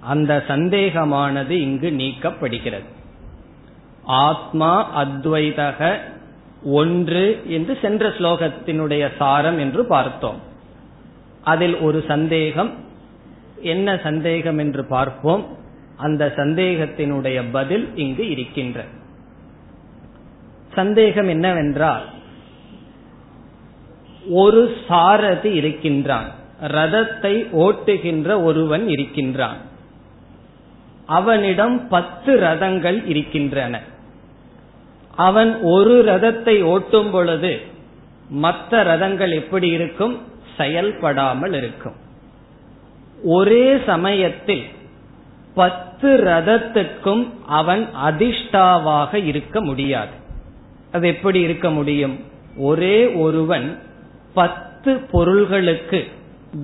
அந்த 0.00 0.44
சந்தேகமானது 0.48 1.50
இங்கு 1.50 1.90
நீக்கப்படுகிறது. 1.90 2.88
ஆத்மா 4.02 4.72
அத்வைதக 5.04 5.98
ஒன்று 6.64 7.42
என்று 7.46 7.78
சென்ற 7.82 8.08
ஸ்லோகத்தினுடைய 8.08 9.08
சாரம் 9.18 9.58
என்று 9.58 9.84
பார்த்தோம். 9.84 10.40
அதில் 11.44 11.78
ஒரு 11.78 12.04
சந்தேகம் 12.08 12.74
என்ன 13.62 14.00
சந்தேகம் 14.02 14.58
என்று 14.58 14.84
பார்ப்போம். 14.84 15.44
அந்த 15.96 16.32
சந்தேகத்தினுடைய 16.36 17.42
பதில் 17.52 17.96
இங்கு 17.96 18.30
இருக்கின்ற 18.30 18.84
சந்தேகம் 20.76 21.28
என்னவென்றால் 21.28 22.04
ஒரு 24.30 24.62
சாரதி 24.88 25.52
இருக்கின்றான். 25.52 26.30
ரதத்தை 26.62 27.34
ஓட்டுகின்ற 27.52 28.42
ஒருவன் 28.42 28.88
இருக்கின்றான். 28.88 29.56
அவனிடம் 31.06 31.88
பத்து 31.88 32.40
ரதங்கள் 32.40 33.06
இருக்கின்றன. 33.06 33.80
அவன் 35.16 35.60
ஒரு 35.60 36.04
ரதத்தை 36.06 36.56
ஓட்டும் 36.62 37.10
பொழுது 37.10 37.60
மற்ற 38.28 38.84
ரதங்கள் 38.84 39.32
எப்படி 39.34 39.68
இருக்கும்? 39.68 40.20
செயல்படாமல் 40.56 41.52
இருக்கும். 41.52 41.96
ஒரே 43.24 43.78
சமயத்தில் 43.86 44.64
பத்து 45.54 46.16
ரதத்துக்கும் 46.24 47.24
அவன் 47.46 47.88
அதிர்ஷ்டாவாக 48.04 49.14
இருக்க 49.24 49.60
முடியாது. 49.60 50.24
அது 50.96 51.06
எப்படி 51.14 51.38
இருக்க 51.40 51.66
முடியும்? 51.78 52.16
ஒரே 52.70 52.96
ஒருவன் 53.24 53.68
பத்து 54.34 54.92
பொருள்களுக்கு 55.12 56.00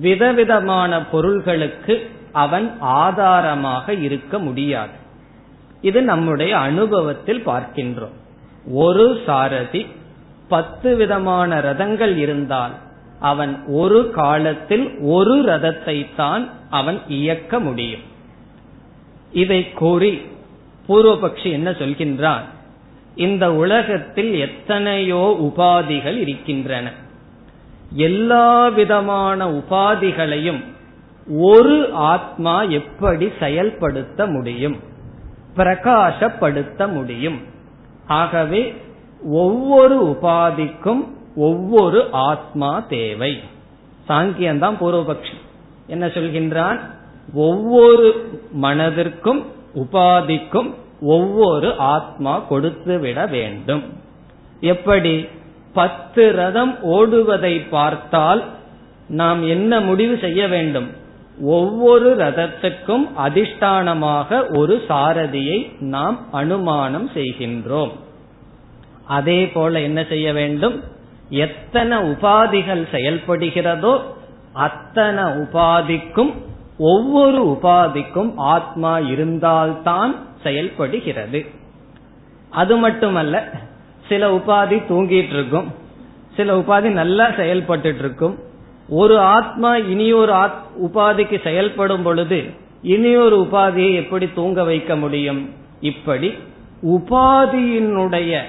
விதவிதமான 0.05 0.91
பொருள்களுக்கு 1.13 1.95
அவன் 2.43 2.67
ஆதாரமாக 3.01 3.95
இருக்க 4.07 4.33
முடியாது. 4.39 4.95
இது 5.81 5.99
நம்முடைய 6.11 6.51
அனுபவத்தில் 6.69 7.41
பார்க்கின்றோம். 7.47 8.17
ஒரு 8.83 9.05
சாரதி 9.25 9.81
பத்து 10.53 10.89
விதமான 10.95 11.59
ரதங்கள் 11.67 12.15
இருந்தால் 12.15 12.73
அவன் 13.31 13.53
ஒரு 13.81 13.99
காலத்தில் 14.15 14.85
ஒரு 15.15 15.35
ரதத்தை 15.51 15.97
தான் 16.15 16.43
அவன் 16.69 16.99
இயக்க 17.19 17.59
முடியும். 17.59 18.05
இதை 19.43 19.61
கூறி 19.81 20.11
பூர்வபக்ஷி 20.87 21.49
என்ன 21.57 21.69
சொல்கின்றான்? 21.81 22.45
இந்த 23.15 23.53
உலகத்தில் 23.53 24.33
எத்தனையோ 24.33 25.37
உபாதிகள் 25.41 26.15
இருக்கின்றன. 26.15 26.91
எல்லா 27.93 28.67
விதமான 28.67 29.51
உபாதிகளையும் 29.51 30.63
ஒரு 31.27 31.91
ஆத்மா 31.93 32.61
எப்படி 32.61 33.29
செயல்படுத்த 33.39 34.25
முடியும்? 34.25 34.79
பிரகாசப்படுத்த 35.55 36.91
முடியும். 36.91 37.41
ஆகவே 38.07 38.75
ஒவ்வொரு 39.23 40.17
உபாதிக்கும் 40.19 41.07
ஒவ்வொரு 41.35 42.07
ஆத்மா 42.11 42.79
தேவை. 42.79 43.39
சாங்கியந்தான் 44.07 44.77
பூர்வபக்ஷி. 44.81 45.33
என்ன 45.87 46.07
சொல்கின்றான்? 46.07 46.79
ஒவ்வொரு 47.33 48.29
மனதிற்கும் 48.61 49.45
உபாதிக்கும் 49.75 50.73
ஒவ்வொரு 51.03 51.75
ஆத்மா 51.77 52.39
கொடுத்து 52.39 52.99
விட 52.99 53.25
வேண்டும். 53.25 53.83
எப்படி? 54.59 55.27
பத்து 55.73 56.31
ரதம் 56.31 56.75
ஓடுவதை 56.83 57.69
பார்த்தால் 57.69 58.43
நாம் 59.07 59.47
என்ன 59.47 59.79
முடிவு 59.79 60.17
செய்ய 60.21 60.47
வேண்டும்? 60.47 60.89
ஒவ்வொரு 61.41 62.15
ரதத்துக்கும் 62.15 63.05
அதிஷ்டானமாக 63.17 64.57
ஒரு 64.57 64.83
சாரதியை 64.87 65.71
நாம் 65.79 66.19
அனுமானம் 66.31 67.09
செய்கின்றோம். 67.13 67.91
அதே 69.05 69.47
போல 69.47 69.79
என்ன 69.79 70.05
செய்ய 70.09 70.33
வேண்டும்? 70.33 70.83
எத்தனை 71.29 71.97
உபாதிகள் 71.97 72.83
செயல்படுகிறதோ 72.91 74.01
அத்தனை 74.53 75.23
உபாதிக்கும் 75.23 76.33
ஒவ்வொரு 76.77 77.39
உபாதிக்கும் 77.45 78.33
ஆத்மா 78.35 78.99
இருந்தால்தான் 78.99 80.15
செயல்படுகிறது. 80.43 81.45
அது 82.49 82.77
மட்டுமல்ல 82.77 83.51
சில 84.09 84.35
உபாதி 84.35 84.81
தூங்கிட்டு 84.89 85.33
இருக்கும் 85.33 85.73
சில 86.35 86.57
உபாதி 86.57 86.89
நல்லா 86.91 87.31
செயல்பட்டு 87.31 87.95
இருக்கும் 87.95 88.39
ஒரு 88.89 89.19
ஆத்மா 89.19 89.75
இனியொரு 89.75 90.49
உபாதிக்கு 90.81 91.43
செயல்படும் 91.43 92.01
பொழுது 92.01 92.49
இனியொரு 92.81 93.47
உபாதியை 93.51 93.93
எப்படி 93.93 94.29
தூங்க 94.33 94.63
வைக்க 94.63 94.95
முடியும்? 94.95 95.53
இப்படி 95.79 96.33
உபாதியினுடைய 96.81 98.41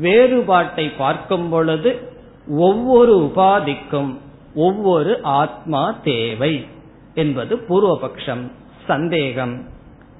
வேறுபாட்டை 0.00 0.88
பார்க்கும் 0.88 1.48
பொழுது 1.48 2.08
ஒவ்வொரு 2.48 3.32
உபாதிக்கும் 3.34 4.16
ஒவ்வொரு 4.54 5.20
ஆத்மா 5.22 5.94
தேவை 6.04 6.66
என்பது 7.14 7.56
பூர்வபக்ஷம் 7.56 8.50
சந்தேகம். 8.86 9.69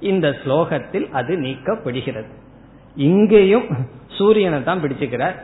இந்த 0.01 0.29
ஸ்லோகத்தில் 0.43 1.09
அது 1.11 1.37
நீக்கப்படுகிறது. 1.37 2.31
இங்கேயும் 2.95 3.67
சூரியனை 4.07 4.63
தான் 4.63 4.83
பிடிச்சுக்கிறார். 4.83 5.35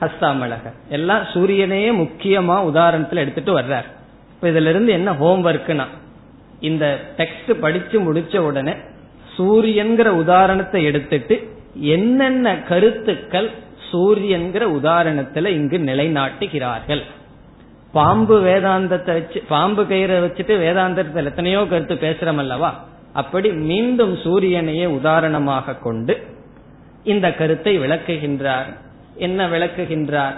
ஹஸ்தாமலக. 0.00 0.72
எல்லாம் 0.88 1.22
சூரியனையே 1.22 1.90
முக்கியமா 2.02 2.56
உதாரணத்துல 2.70 3.14
எடுத்துட்டு 3.14 3.58
வர்றார். 3.58 3.84
இப்ப 4.34 4.48
இதுல 4.48 4.68
இருந்து 4.68 4.92
என்ன 4.92 5.12
ஹோம்ஒர்க்னா 5.12 5.86
இந்த 6.60 6.98
டெக்ஸ்ட் 7.16 7.52
படிச்சு 7.52 8.12
முடிச்ச 8.12 8.38
உடனே 8.38 8.74
சூரியன்கிற 9.38 10.06
உதாரணத்தை 10.06 10.84
எடுத்துட்டு 10.84 11.56
என்னென்ன 11.74 12.58
கருத்துக்கள் 12.58 13.50
சூரியன்கிற 13.92 14.64
உதாரணத்துல 14.80 15.46
இங்கு 15.46 15.78
நிலைநாட்டுகிறார்கள். 15.78 17.02
பாம்பு 17.92 18.42
வேதாந்தத்தை 18.42 19.12
வச்சு 19.12 19.42
பாம்பு 19.48 19.82
கயிறை 19.82 20.16
வச்சுட்டு 20.24 20.54
வேதாந்தத்தில் 20.64 21.24
எத்தனையோ 21.24 21.66
கருத்து 21.70 21.94
பேசுறோம் 21.94 22.36
அல்லவா? 22.36 22.88
அப்படி 23.12 23.52
மீண்டும் 23.52 24.14
சூரியனையே 24.16 24.86
உதாரணமாக 24.86 25.74
கொண்டு 25.74 26.22
இந்த 27.04 27.32
கருத்தை 27.32 27.78
விளக்குகின்றார். 27.78 28.76
என்ன 29.14 29.48
விளக்குகின்றார்? 29.48 30.34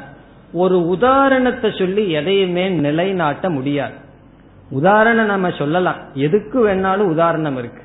ஒரு 0.53 0.87
உதாரணத்தை 0.87 1.73
சொல்லி 1.79 2.11
எதையுமே 2.11 2.69
நிலைநாட்ட 2.69 3.51
முடியாது. 3.51 3.95
உதாரணம் 4.71 5.27
நம்ம 5.27 5.51
சொல்லலாம். 5.51 5.97
எதுக்கு 6.15 6.69
வேணாலும் 6.69 7.11
உதாரணம் 7.11 7.57
இருக்கு. 7.57 7.83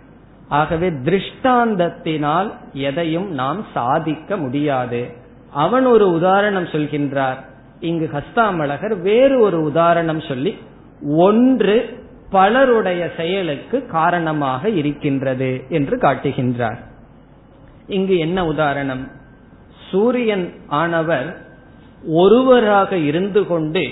ஆகவே 0.47 0.89
திருஷ்டாந்தத்தினால் 0.89 2.52
எதையும் 2.73 3.32
நாம் 3.32 3.65
சாதிக்க 3.73 4.38
முடியாது. 4.38 5.12
அவன் 5.52 5.86
ஒரு 5.86 6.12
உதாரணம் 6.12 6.65
சொல்கின்றார். 6.65 7.45
இங்கு 7.80 8.10
ஹஸ்தாமலகர் 8.13 9.02
வேறு 9.02 9.39
ஒரு 9.39 9.62
உதாரணம் 9.62 10.21
சொல்லி 10.21 10.58
ஒன்று 11.17 12.07
பலருடைய 12.30 13.12
செயலுக்கு 13.18 13.86
காரணமாக 13.86 14.70
இருக்கின்றது 14.70 15.63
என்று 15.70 15.98
காட்டுகின்றார். 15.98 16.78
இங்கு 17.88 18.18
என்ன 18.18 18.46
உதாரணம்? 18.46 19.12
சூரியன் 19.92 20.54
ஆனவர் 20.68 21.38
ஒருவராக 22.06 22.98
இருந்து 22.98 23.48
கொண்டு 23.48 23.88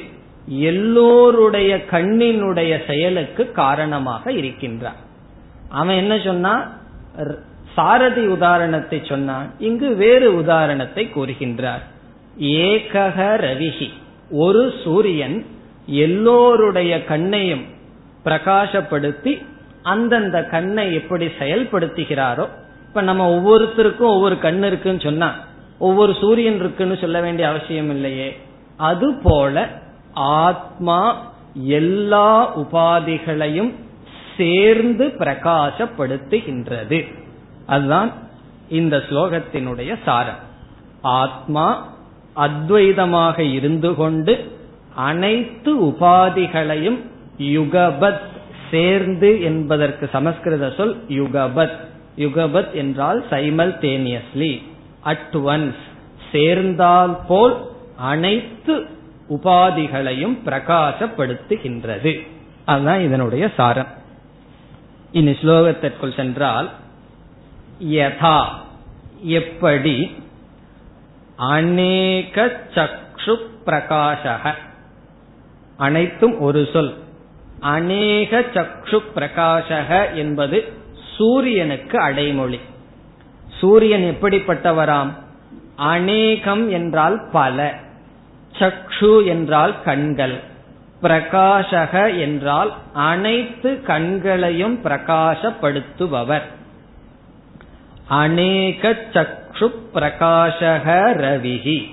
எல்லோருடைய 0.48 1.78
கண்ணினுடைய 1.91 2.86
செயலுக்கு 2.88 3.52
காரணமாக 3.52 4.32
இருக்கின்றார். 4.32 5.00
அவன் 5.69 5.95
என்ன 5.95 6.19
சொன்னா? 6.19 6.78
சாரதி 7.76 8.28
உதாரணத்தை 8.28 9.02
சொன்னான். 9.04 9.52
இங்கு 9.60 9.95
வேறு 9.95 10.36
உதாரணத்தை 10.36 11.10
கூறுகின்றார். 11.15 11.84
ஏகக 12.39 13.36
ரவிகி 13.36 13.89
ஒரு 14.30 14.74
சூரியன் 14.84 15.45
எல்லோருடைய 15.86 17.06
கண்ணையும் 17.06 17.74
பிரகாசப்படுத்தி 18.25 19.41
அந்தந்த 19.83 20.43
கண்ணை 20.43 20.93
எப்படி 20.93 21.25
செயல்படுத்துகிறாரோ 21.25 22.47
இப்ப 22.88 23.01
நம்ம 23.01 23.35
ஒவ்வொருத்தருக்கும் 23.35 24.07
ஒவ்வொரு 24.15 24.39
கண் 24.39 24.63
இருக்குன்னு 24.63 24.99
சொன்னா 24.99 25.35
ஒவ்வொரு 25.79 26.15
சூரியன் 26.19 26.55
இருக்குன்னு 26.55 26.97
சொல்ல 26.97 27.21
வேண்டிய 27.21 27.49
அவசியம் 27.49 27.89
இல்லையே. 27.89 28.38
அது 28.77 29.19
போல 29.23 29.69
ஆத்மா 30.13 31.27
எல்லா 31.53 32.55
உபாதிகளையும் 32.59 33.73
சேர்ந்து 34.38 35.07
பிரகாசப்படுத்துகின்றது. 35.07 37.07
அதுதான் 37.65 38.11
இந்த 38.69 38.97
ஸ்லோகத்தினுடைய 38.97 39.97
சாரம். 40.05 40.35
ஆத்மா 41.01 41.93
அத்வைதமாக 42.35 43.39
இருந்து 43.39 43.95
கொண்டு 43.95 44.51
அனைத்து 44.95 45.83
உபாதிகளையும் 45.83 46.99
யுகபத் 47.38 48.19
சேர்ந்து 48.71 49.41
என்பதற்கு 49.41 50.10
சமஸ்கிருத 50.12 50.74
சொல் 50.78 51.06
யுகபத். 51.10 51.78
யுகபத் 52.17 52.71
என்றால் 52.71 53.26
சைமல்டேனியஸ்லி 53.30 54.63
அட் 55.02 55.30
ஒன்ஸ் 55.34 55.76
சேர்ந்தால் 56.32 57.17
போல் 57.28 57.67
அனைத்து 57.98 58.86
உபாதிகளையும் 59.30 60.38
பிரகாசப்படுத்துகின்றது. 60.45 62.28
அதுதான் 62.65 63.02
இதனுடைய 63.02 63.52
சாரம். 63.58 63.88
இனி 65.12 65.32
ஸ்லோகத்திற்குள் 65.32 66.15
சென்றால் 66.15 66.69
யதா 67.84 68.45
எப்படி? 69.21 70.15
அநேக 71.36 72.62
சக்ஷு 72.74 73.36
பிரகாசக 73.65 74.54
அனைத்தும் 75.78 76.39
ஒரு 76.39 76.69
சொல். 76.74 77.04
அநேக 77.60 78.39
சக்ஷு 78.39 79.02
பிரகாசக 79.15 80.13
என்பது 80.13 80.74
சூரியனுக்கு 81.18 82.00
அடைமொழி. 82.00 82.60
சூரியன் 83.48 84.15
எப்படிப்பட்டவராம்? 84.15 85.10
அநேகம் 85.76 86.70
என்றால் 86.70 87.30
பல. 87.32 87.74
சக்ஷு 88.60 89.26
என்றால் 89.26 89.84
கண்கள். 89.84 90.39
பிரகாசக 91.02 92.20
என்றால் 92.20 92.74
அனைத்து 92.94 93.82
கண்களையும் 93.82 94.84
பிரகாசப்படுத்துபவர். 94.84 96.41
அநேக 98.08 98.96
சக்ஷு 99.13 99.72
பிரகாசக 99.94 101.13
ரவிகி 101.13 101.89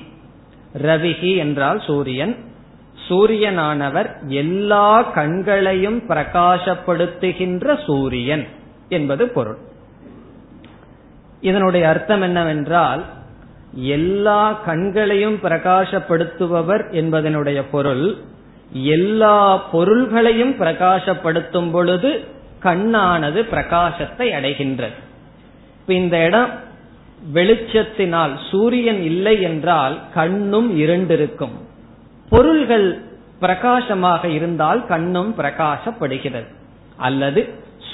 ரவிகி 0.82 1.36
என்றால் 1.36 1.80
சூரியன். 1.80 2.51
சூரியனானவர் 3.08 4.08
எல்லா 4.26 5.02
கண்களையும் 5.02 6.02
பிரகாசப்படுத்துகின்ற 6.08 7.84
சூரியன் 7.84 8.46
என்பது 8.88 9.28
பொருள். 9.28 9.58
இதனுடைய 11.40 11.88
அர்த்தம் 11.88 12.22
என்னவென்றால் 12.22 13.04
எல்லா 13.74 14.52
கண்களையும் 14.52 15.38
பிரகாசப்படுத்துபவர் 15.42 16.84
என்பதனுடைய 16.90 17.62
பொருள் 17.70 18.16
எல்லா 18.72 19.56
பொருள்களையும் 19.56 20.54
பிரகாசப்படுத்தும் 20.58 21.70
பொழுது 21.70 22.24
கண்ணானது 22.62 23.40
பிரகாசத்தை 23.50 24.26
அடைகின்றது. 24.38 24.96
இப்ப 25.80 25.94
இந்த 25.94 26.16
இடம் 26.24 26.50
வெளிச்சத்தினால் 27.34 28.32
சூரியன் 28.50 29.02
இல்லை 29.02 29.42
என்றால் 29.42 29.98
கண்ணும் 30.14 30.78
இருண்டிருக்கும். 30.78 31.56
பொருள்கள் 32.32 32.88
பிரகாசமாக 33.40 34.28
இருந்தால் 34.28 34.80
கண்ணும் 34.86 35.34
பிரகாசப்படுகிறது. 35.38 36.48
அல்லது 36.96 37.40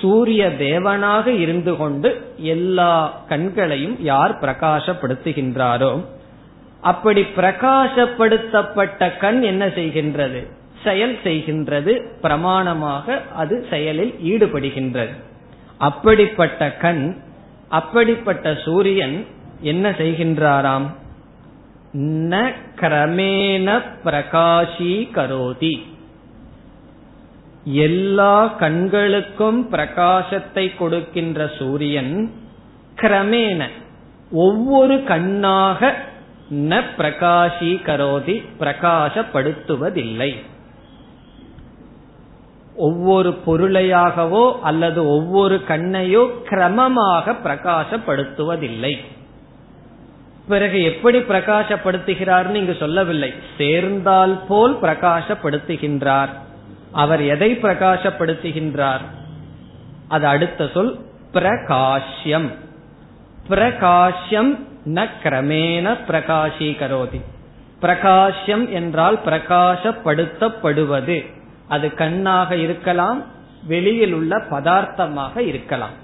சூரிய 0.01 0.42
தேவனாக 0.59 1.27
இருந்து 1.27 1.77
கொண்டு 1.77 2.11
எல்லா 2.55 2.92
கண்களையும் 3.29 3.96
யார் 4.01 4.35
பிரகாசப்படுத்துகின்றாரோ 4.42 5.92
அப்படி 6.81 7.22
பிரகாசப்படுத்தப்பட்ட 7.37 9.18
கண் 9.18 9.40
என்ன 9.42 9.66
செய்கின்றது? 9.66 10.40
செயல் 10.85 11.16
செய்கின்றது. 11.24 11.92
பிரமாணமாக 12.22 13.16
அது 13.35 13.66
செயலில் 13.70 14.12
ஈடுபடுகின்றது. 14.22 15.14
அப்படிப்பட்ட 15.79 16.70
கண் 16.85 17.05
அப்படிப்பட்ட 17.68 18.55
சூரியன் 18.64 19.16
என்ன 19.61 19.90
செய்கின்றாராம்? 19.90 20.87
ந 21.94 22.55
கிரமேண 22.77 23.83
பிரகாஷி 24.05 25.09
கரோதி 25.12 25.83
எல்லா 27.64 28.46
கண்களுக்கும் 28.46 29.70
பிரகாசத்தை 29.70 30.77
கொடுக்கின்ற 30.77 31.51
சூரியன் 31.59 32.33
கிரமேண 32.96 33.68
ஒவ்வொரு 34.31 35.05
கண்ணாக 35.05 35.96
ந 36.51 36.83
பிரகாஷி 36.98 37.70
கரோதி 37.87 38.42
பிரகாசப்படுத்துவதில்லை. 38.61 40.37
ஒவ்வொரு 42.77 43.38
பொருளையாகவோ 43.46 44.53
அல்லது 44.61 45.07
ஒவ்வொரு 45.07 45.61
கண்ணையோ 45.68 46.31
கிரமமாக 46.51 47.37
பிரகாசப்படுத்துவதில்லை. 47.44 48.98
பிறகு 50.49 50.83
எப்படி 50.83 51.19
பிரகாசப்படுத்துகிறார்னு 51.19 52.55
இங்கு 52.55 52.77
சொல்லவில்லை. 52.79 53.35
சேர்ந்தால் 53.59 54.41
போல் 54.49 54.79
பிரகாசப்படுத்துகின்றார். 54.83 56.29
அவர் 56.93 57.23
எதை 57.23 57.53
பிரகாசப்படுத்துகின்றார்? 57.53 59.01
அது 60.09 60.27
அடுத்த 60.27 60.71
சொல் 60.75 60.99
பிரகாஷ்யம். 61.33 62.55
பிரகாஷ்யம் 63.49 64.59
ந 64.87 65.09
கிரமேண 65.23 65.97
பிரகாஷீகரோதி. 66.09 67.21
பிரகாஷ்யம் 67.83 68.69
என்றால் 68.69 69.21
பிரகாசப்படுத்தப்படுவது. 69.27 71.27
அது 71.69 71.95
கண்ணாக 71.95 72.57
இருக்கலாம் 72.57 73.25
வெளியில் 73.67 74.13
உள்ள 74.13 74.43
பதார்த்தமாக 74.51 75.43
இருக்கலாம். 75.43 75.95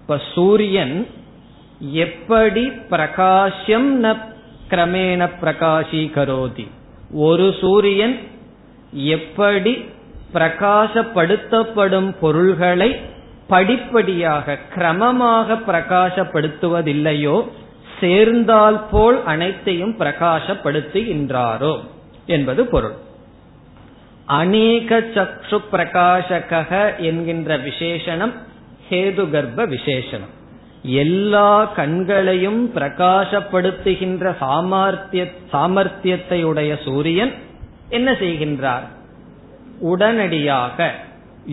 இப்ப 0.00 0.20
சூரியன் 0.34 1.06
எப்படி 1.80 2.70
பிரகாசம் 2.70 4.04
ந 4.04 4.16
கிரமேண 4.68 5.28
பிரகாஷீகரோதி? 5.40 6.66
ஒரு 7.12 7.54
சூரியன் 7.60 8.18
எப்படி 8.92 9.84
பிரகாசப்படுத்தப்படும் 10.32 12.14
பொருள்களை 12.20 13.00
படிப்படியாக 13.48 14.58
கிரமமாக 14.74 15.58
பிரகாசப்படுத்துவதில்லையோ 15.66 17.48
சேர்ந்தால் 18.00 18.80
போல் 18.90 19.24
அனைத்தையும் 19.24 19.98
பிரகாசப்படுத்துகின்றாரோ 19.98 21.80
என்பது 22.26 22.66
பொருள். 22.66 22.94
அநேக 24.26 25.00
சக்ஷு 25.00 25.58
பிரகாசக 25.72 26.98
என்கின்ற 26.98 27.58
விசேஷனம் 27.58 28.32
ஹேது 28.90 29.24
கர்ப்ப 29.30 29.66
விசேஷனம். 29.66 30.33
எல்லா 30.86 31.64
கண்களையும் 31.64 32.74
பிரகாசப்படுத்துகின்ற 32.74 34.34
சாமர்த்திய 34.40 35.32
சாமர்த்தியத்தை 35.52 36.42
உடைய 36.42 36.78
சூரியன் 36.84 37.32
என்ன 37.88 38.12
செய்கின்றார்? 38.12 38.88
உடனடியாக 39.78 40.94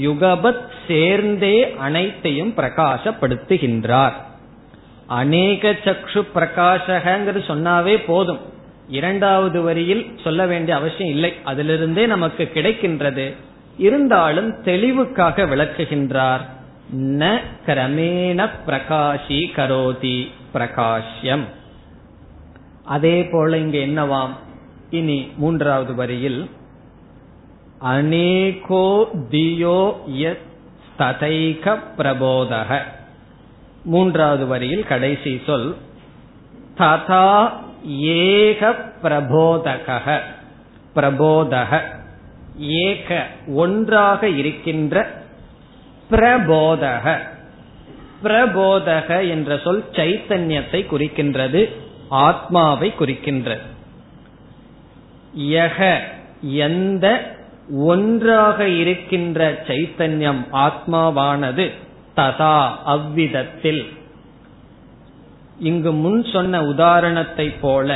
யுகபத் 0.01 0.65
சேர்ந்தே 0.87 1.75
அனைத்தையும் 1.79 2.53
பிரகாசப்படுத்துகின்றார். 2.57 4.11
அநேக 5.07 5.71
சக்ஷு 5.71 6.25
பிரகாசகங்கிறது 6.35 7.41
சொன்னாவே 7.47 8.03
போதும். 8.05 8.39
இரண்டாவது 8.89 9.61
வரியில் 9.61 10.17
சொல்ல 10.23 10.45
வேண்டிய 10.45 10.77
அவசியம் 10.77 11.13
இல்லை. 11.13 11.33
அதிலிருந்தே 11.45 12.07
நமக்கு 12.07 12.51
கிடைக்கின்றது. 12.53 13.35
இருந்தாலும் 13.77 14.63
தெளிவுக்காக 14.63 15.47
விளக்குகின்றார். 15.47 16.41
ந 16.91 17.27
கிரமேண 17.65 18.39
பிரகாஷி 18.65 19.39
கரோதி 19.55 20.17
பிரகாஷ்யம் 20.53 21.45
அதே 22.85 23.17
போல 23.23 23.57
இங்க 23.57 23.77
என்னவாம் 23.77 24.33
இனி 24.89 25.19
மூன்றாவது 25.37 25.93
வரியில் 25.95 26.41
அநேகோ 27.87 28.87
தியோ 29.29 29.81
ததைக 30.97 31.65
பிரபோதக 31.97 32.71
மூன்றாவது 33.83 34.45
வரியில் 34.47 34.83
கடைசி 34.85 35.41
சொல் 35.45 35.69
ததா 36.77 37.25
ஏக 38.19 38.73
பிரபோதக 39.03 40.17
பிரபோதக 40.95 41.81
ஏக 42.83 43.09
ஒன்றாக 43.55 44.27
இருக்கின்ற 44.27 44.95
பிரபோதக. 46.11 47.17
பிரபோதக 48.23 49.29
என்ற 49.29 49.57
சொல் 49.57 49.85
சைத்தன்யத்தை 49.91 50.81
குறிக்கின்றது 50.91 51.69
ஆத்மாவை 52.09 52.93
குறிக்கின்றது. 52.99 53.65
யக 55.37 55.97
எந்த 56.41 57.05
ஒன்றாக 57.75 58.67
இருக்கின்ற 58.67 59.63
சைத்தன்யம் 59.67 60.41
ஆத்மாவானது 60.53 61.71
ததா 62.15 62.71
அவ்விதத்தில். 62.85 63.83
இங்கு 65.59 65.91
முன் 65.91 66.25
சொன்ன 66.25 66.63
உதாரணத்தை 66.63 67.49
போல 67.61 67.89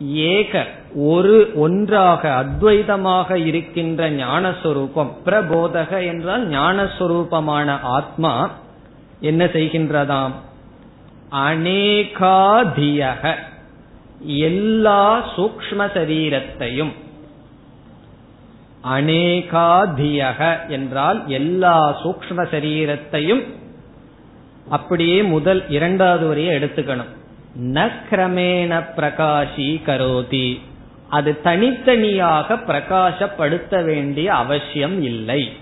ஏக 0.00 0.66
ஒரு 0.94 1.50
ஒன்றாக 1.54 2.28
அத்வைதமாக 2.28 3.34
இருக்கின்ற 3.34 4.10
ஞானஸ்வரூபம். 4.10 5.10
பிரபோதக 5.24 6.06
என்றால் 6.06 6.48
ஞானஸ்வரூபமான 6.48 7.78
ஆத்மா 7.82 8.50
என்ன 9.20 9.44
செய்கின்றதாம்? 9.44 10.30
அநேகாதியக 11.32 13.34
எல்லா 14.24 15.36
சூக்ம 15.36 15.70
சரீரத்தையும். 15.70 16.92
அநேகாதியக 18.84 20.68
என்றால் 20.68 21.26
எல்லா 21.26 22.04
சூக்ம 22.04 22.30
சரீரத்தையும் 22.30 23.44
அப்படியே 24.68 25.22
முதல் 25.22 25.68
இரண்டாவது 25.68 26.26
வரையை 26.26 26.56
எடுத்துக்கணும். 26.56 27.18
ந 27.58 27.90
கிரமேண 28.10 28.84
பிரகாஷி 28.96 29.70
கரோதி 29.86 30.58
அது 31.08 31.40
தனித்தனியாக 31.40 32.54
பிரகாசப்படுத்த 32.54 33.84
வேண்டிய 33.84 34.34
அவசியம் 34.34 35.02
இல்லை. 35.02 35.52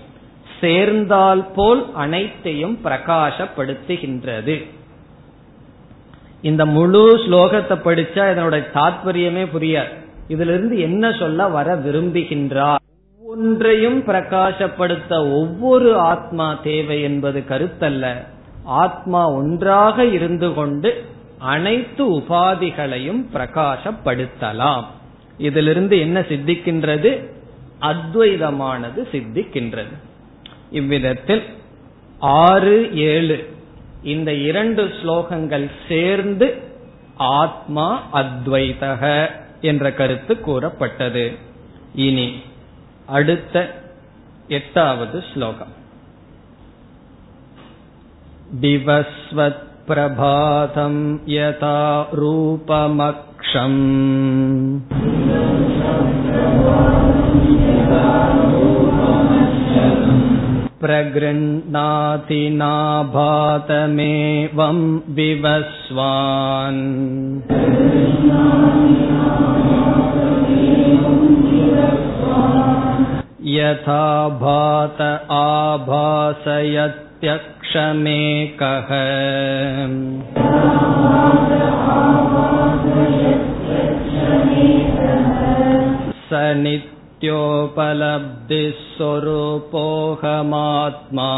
சேர்ந்தால் 0.59 1.45
போல் 1.55 1.93
அனைத்தையும் 1.93 2.79
பிரகாசப்படுத்துகின்றது 2.83 4.65
இந்த 6.41 6.65
முழு 6.65 7.17
ஸ்லோகத்தை 7.17 7.77
படிச்சா 7.85 8.25
இதனோட 8.31 8.63
தாத்பரியமே 8.73 9.47
புரியாது 9.53 9.93
இதுல 10.27 10.53
இருந்து 10.53 10.79
என்ன 10.79 11.11
சொல்ல 11.11 11.47
வர 11.47 11.75
விரும்புகின்றார்? 11.75 12.77
ஒன்றையும் 13.23 14.03
பிரகாசப்படுத்த 14.07 15.31
ஒவ்வொரு 15.31 15.97
ஆத்மா 15.97 16.59
தேவை 16.63 17.01
என்பது 17.01 17.43
கருத்தல்ல. 17.49 18.15
ஆத்மா 18.63 19.29
ஒன்றாக 19.29 20.05
இருந்து 20.05 20.53
கொண்டு 20.53 21.03
அனைத்து 21.39 22.19
உபாதிகளையும் 22.19 23.25
பிரகாசப்படுத்தலாம். 23.33 24.85
இதிலிருந்து 25.37 25.99
என்ன 25.99 26.19
சித்திக்கின்றது? 26.19 27.25
அத்வைதமானது 27.81 29.07
சித்திக்கின்றது. 29.11 29.93
இவ்விதத்தில் 30.71 31.43
ஆறு 32.19 32.95
ஏழு 32.95 33.57
இந்த 34.03 34.33
இரண்டு 34.33 34.85
ஸ்லோகங்கள் 34.87 35.71
சேர்ந்து 35.87 36.63
ஆத்மா 37.15 38.03
அத்வைதக 38.13 39.31
என்ற 39.61 39.93
கருத்து 39.93 40.39
கூறப்பட்டது. 40.39 41.37
இனி 41.95 42.41
அடுத்த 43.05 43.81
எட்டாவது 44.47 45.23
ஸ்லோகம். 45.33 45.73
விவஸ்வத் 48.61 49.67
प्रभातं 49.88 50.94
यथा 51.28 51.78
रूपमक्षम् 52.20 53.80
प्रगृह्णाति 60.84 62.40
नाभातमेवं 62.60 63.00
विवस्वान् 65.18 66.82
यथा 73.56 74.04
भात 74.44 75.00
आभासयत्यक्षमेकः 83.86 85.10
स 86.28 86.30
नित्योपलब्धिः 86.64 86.94
स्वरूपोऽहमात्मा 88.96 91.30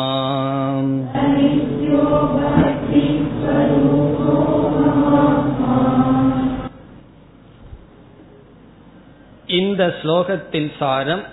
இந்த 9.59 9.83
ஸ்லோகத்தின் 10.03 10.71
சாரம் 10.79 11.25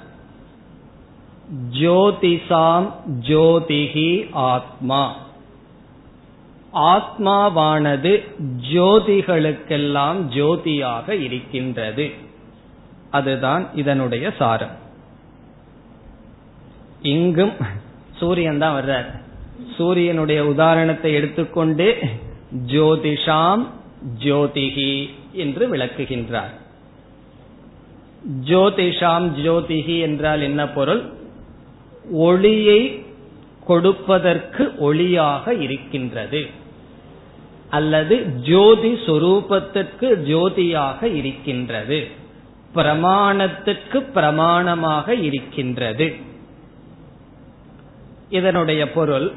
ஜோதிசாம் 1.80 2.90
ஜோதிகி 3.20 4.28
ஆத்மா. 4.32 5.16
ஆத்மாவானது 6.74 8.24
ஜோதிகளுக்கெல்லாம் 8.72 10.20
ஜோதியாக 10.22 11.08
இருக்கின்றது. 11.08 12.10
அதுதான் 13.10 13.68
இதனுடைய 13.74 14.32
சாரம். 14.38 14.76
இங்கும் 17.02 17.52
சூரியன் 18.16 18.58
தான் 18.58 18.82
வர்றார். 18.82 19.20
சூரியனுடைய 19.76 20.46
உதாரணத்தை 20.46 21.12
எடுத்துக்கொண்டு 21.12 21.98
ஜோதிஷாம் 22.66 23.66
ஜோதிகி 24.18 25.10
என்று 25.32 25.76
விளக்குகின்றார். 25.76 26.54
ஜோதிஷாம் 28.44 29.30
ஜோதிகி 29.36 30.00
என்றால் 30.00 30.40
என்ன 30.40 30.68
பொருள்? 30.68 31.16
ஒளியை 32.10 33.06
கொடுப்பதற்கு 33.66 34.74
ஒளியாக 34.80 35.60
இருக்கின்றது. 35.60 36.46
அல்லது 37.70 38.34
ஜோதி 38.34 38.92
சொரூபத்திற்கு 38.92 40.16
ஜோதியாக 40.16 41.02
இருக்கின்றது. 41.02 42.08
பிரமாணத்துக்கு 42.74 44.04
பிரமாணமாக 44.14 45.08
இருக்கின்றது. 45.08 46.16
இதனுடைய 48.28 48.92
பொருள் 48.92 49.32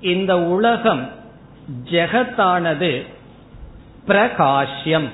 இந்த 0.00 0.40
உலகம் 0.40 1.10
ஜெகத்தானது 1.90 3.06
பிரகாஷ்யம். 4.08 5.08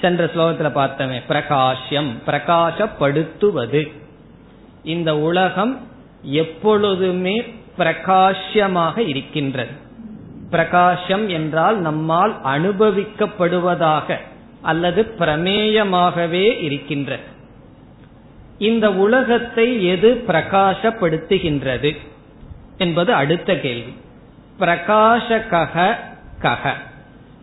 சென்ற 0.00 0.24
ஸ்லோகத்தில் 0.24 0.76
பார்த்தோமே 0.76 1.22
பிரகாஷ்யம் 1.28 2.12
பிரகாசப்படுத்துவது. 2.26 4.02
இந்த 4.84 5.18
உலகம் 5.18 5.80
எப்பொழுதுமே 6.22 7.54
பிரகாசியமாக 7.78 8.98
இருக்கின்றது. 8.98 9.70
பிரகாசம் 10.50 11.28
என்றால் 11.28 11.78
நம்மால் 11.78 12.40
அனுபவிக்கப்படுவதாக 12.44 14.16
அல்லது 14.62 15.14
பிரமேயமாகவே 15.18 16.62
இருக்கின்றது. 16.62 17.22
இந்த 18.58 18.92
உலகத்தை 18.92 19.84
எது 19.84 20.24
பிரகாசப்படுத்துகின்றது 20.26 21.96
என்பது 22.78 23.14
அடுத்த 23.14 23.58
கேள்வி. 23.58 23.96
பிரகாசகக 24.60 25.94
கக. 26.42 26.72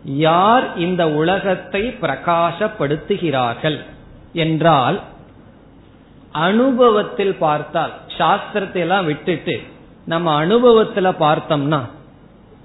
யார் 0.04 0.78
இந்த 0.78 1.10
உலகத்தை 1.10 1.94
பிரகாசப்படுத்துகிறார்கள் 2.00 3.78
என்றால் 4.32 5.00
அனுபவத்தில் 6.32 7.34
பார்த்தால் 7.34 7.92
சாஸ்திரத்தை 8.18 8.74
எல்லாம் 8.74 9.04
விட்டுட்டு 9.04 9.60
நம்ம 10.06 10.44
அனுபவத்துல 10.44 11.14
பார்த்தோம்னா 11.20 11.80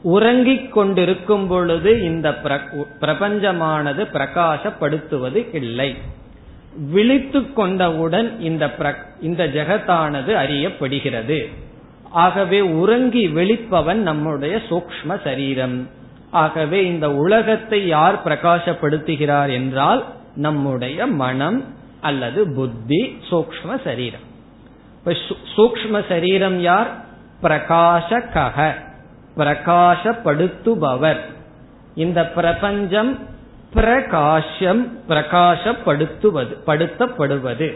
உறங்கிக் 0.01 0.73
கொண்டிருக்கும் 0.73 1.47
பொழுது 1.47 2.01
இந்த 2.01 2.29
பிரபஞ்சமானது 3.01 4.01
பிரகாசப்படுத்துவது 4.13 5.55
இல்லை. 5.55 5.95
விழித்து 6.75 7.53
கொண்டவுடன் 7.53 8.39
இந்த 8.39 8.69
இந்த 9.21 9.47
ஜெகத்தானது 9.47 10.31
அறியப்படுகிறது. 10.33 11.45
ஆகவே 12.09 12.61
உறங்கி 12.61 13.27
விழிப்பவன் 13.27 14.01
நம்முடைய 14.09 14.61
சூக்ம 14.69 15.23
சரீரம். 15.23 15.89
ஆகவே 16.31 16.85
இந்த 16.85 17.13
உலகத்தை 17.13 17.87
யார் 17.87 18.23
பிரகாசப்படுத்துகிறார் 18.23 19.51
என்றால் 19.51 20.05
நம்முடைய 20.35 21.07
மனம் 21.07 21.75
அல்லது 22.07 22.39
புத்தி 22.53 23.01
சூக்ம 23.29 23.77
சரீரம். 23.83 24.25
இப்ப 24.97 25.15
சூக்ம 25.57 26.03
சரீரம் 26.09 26.59
யார்? 26.61 26.91
பிரகாசகக 27.41 28.73
பிரகாசப்படுத்துபவர். 29.37 31.19
இந்த 31.95 32.19
பிரபஞ்சம் 32.27 33.11
பிரகாசம் 33.73 34.83
பிரகாசப்படுத்துவது 35.09 36.53
படுத்தப்படுவது. 36.67 37.69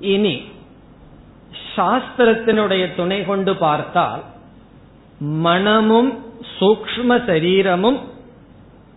இனி 0.00 0.36
சாஸ்திரத்தினுடைய 1.76 2.84
துணை 2.96 3.24
கொண்டு 3.24 3.56
பார்த்தால் 3.56 4.22
மனமும் 5.18 6.10
சூக்ம 6.58 7.24
சரீரமும் 7.26 7.98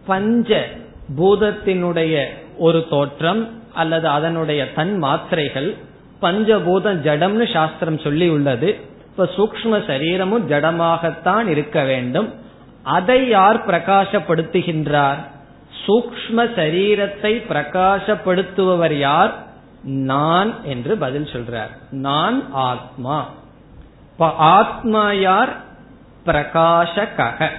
பஞ்ச 0.06 0.68
பூதத்தினுடைய 1.18 2.24
ஒரு 2.58 2.80
தோற்றம் 2.90 3.61
அல்லது 3.74 4.08
அதனுடைய 4.08 4.74
தன் 4.74 4.98
மாத்திரைகள் 4.98 5.76
பஞ்சபூதம் 6.22 7.02
ஜடம்னு 7.02 7.54
சாஸ்திரம் 7.54 8.00
சொல்லி 8.00 8.30
உள்ளது. 8.30 8.80
இப்ப 9.06 9.24
சூக்ம 9.26 9.88
சரீரமும் 9.88 10.50
ஜடமாகத்தான் 10.50 11.48
இருக்க 11.48 11.84
வேண்டும். 11.84 12.34
அதை 12.84 13.28
யார் 13.28 13.66
பிரகாசப்படுத்துகின்றார்? 13.66 15.18
சூக்ம 15.88 16.38
சரீரத்தை 16.38 17.42
பிரகாசப்படுத்துபவர் 17.50 18.94
யார்? 18.94 19.34
நான் 19.84 20.64
என்று 20.64 20.98
பதில் 20.98 21.28
சொல்றார். 21.32 21.70
நான் 21.90 22.52
ஆத்மா. 22.52 23.30
ஆத்மா 24.38 25.12
யார்? 25.12 25.56
பிரகாசக 26.26 27.50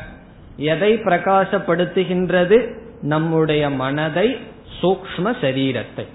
எதை 0.56 0.94
பிரகாசப்படுத்துகின்றது? 0.94 2.78
நம்முடைய 3.02 3.70
மனதை 3.70 4.38
சூக்ம 4.80 5.36
சரீரத்தை. 5.40 6.06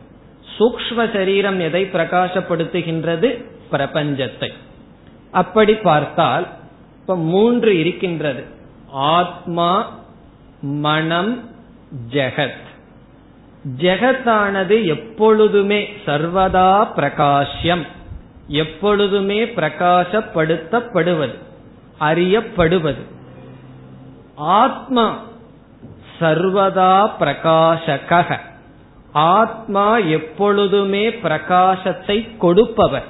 சூக்ம 0.59 1.13
சரீரம் 1.13 1.59
எதை 1.59 1.83
பிரகாசப்படுத்துகின்றது? 1.83 3.45
பிரபஞ்சத்தை. 3.71 4.53
அப்படி 5.31 5.75
பார்த்தால் 5.75 6.47
இப்ப 7.01 7.15
மூன்று 7.15 7.79
இருக்கின்றது. 7.79 8.43
ஆத்மா 8.91 9.99
மனம் 10.61 11.49
ஜெகத். 12.09 12.65
ஜெகத்தானது 13.77 14.85
எப்பொழுதுமே 14.85 15.93
சர்வதா 16.05 16.87
பிரகாஷ்யம். 16.95 17.87
எப்பொழுதுமே 18.47 19.45
பிரகாசப்படுத்தப்படுவது 19.45 21.35
அறியப்படுவது. 21.99 23.01
ஆத்மா 24.35 25.26
சர்வதா 26.19 26.93
பிரகாசக 27.19 28.39
ஆத்மா 29.11 29.97
எப்பொழுதுமே 29.97 31.09
பிரகாசத்தை 31.09 32.37
கொடுப்பவர். 32.37 33.07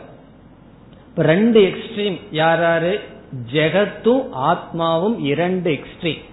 ரெண்டு 1.16 1.60
எக்ஸ்ட்ரீம் 1.62 2.18
யாராரு? 2.32 2.93
ஜெகத்தும் 3.53 4.26
ஆத்மாவும் 4.49 5.18
இரண்டு 5.32 5.70
எக்ஸ்ட்ரீம் 5.72 6.24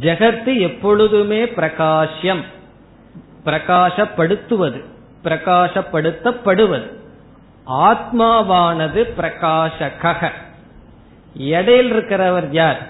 ஜெகத்து 0.00 0.52
எப்பொழுதுமே 0.60 1.40
பிரகாசியம் 1.44 2.44
பிரகாசப்படுத்துவது 3.44 4.80
பிரகாசப்படுத்தப்படுவது. 5.24 6.88
ஆத்மாவானது 7.88 9.00
பிரகாசக 9.18 10.30
இடையில் 11.36 11.92
இருக்கிறவர் 11.92 12.48
யார்? 12.50 12.80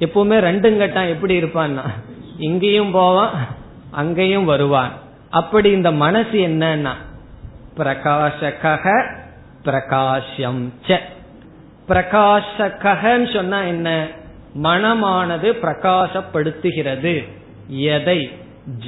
எப்பவுமே 0.00 0.36
ரெண்டும் 0.48 0.78
கட்டம் 0.78 1.08
எப்படி 1.08 1.34
இருப்பான்னா 1.42 1.84
இங்கேயும் 2.38 2.90
போவான் 2.90 3.30
அங்கேயும் 3.90 4.44
வருவான். 4.44 4.92
அப்படி 5.30 5.70
இந்த 5.70 5.90
மனசு 5.90 6.32
என்னன்னா 6.32 6.90
பிரகாசக 7.76 9.04
பிரகாசம் 9.62 10.72
ச. 10.88 10.98
பிரகாசகன்னு 11.88 13.34
சொன்னா 13.34 13.62
என்ன? 13.62 14.06
மனமானது 14.62 15.52
பிரகாசப்படுத்துகிறது. 15.62 17.28
எதை? 17.68 18.30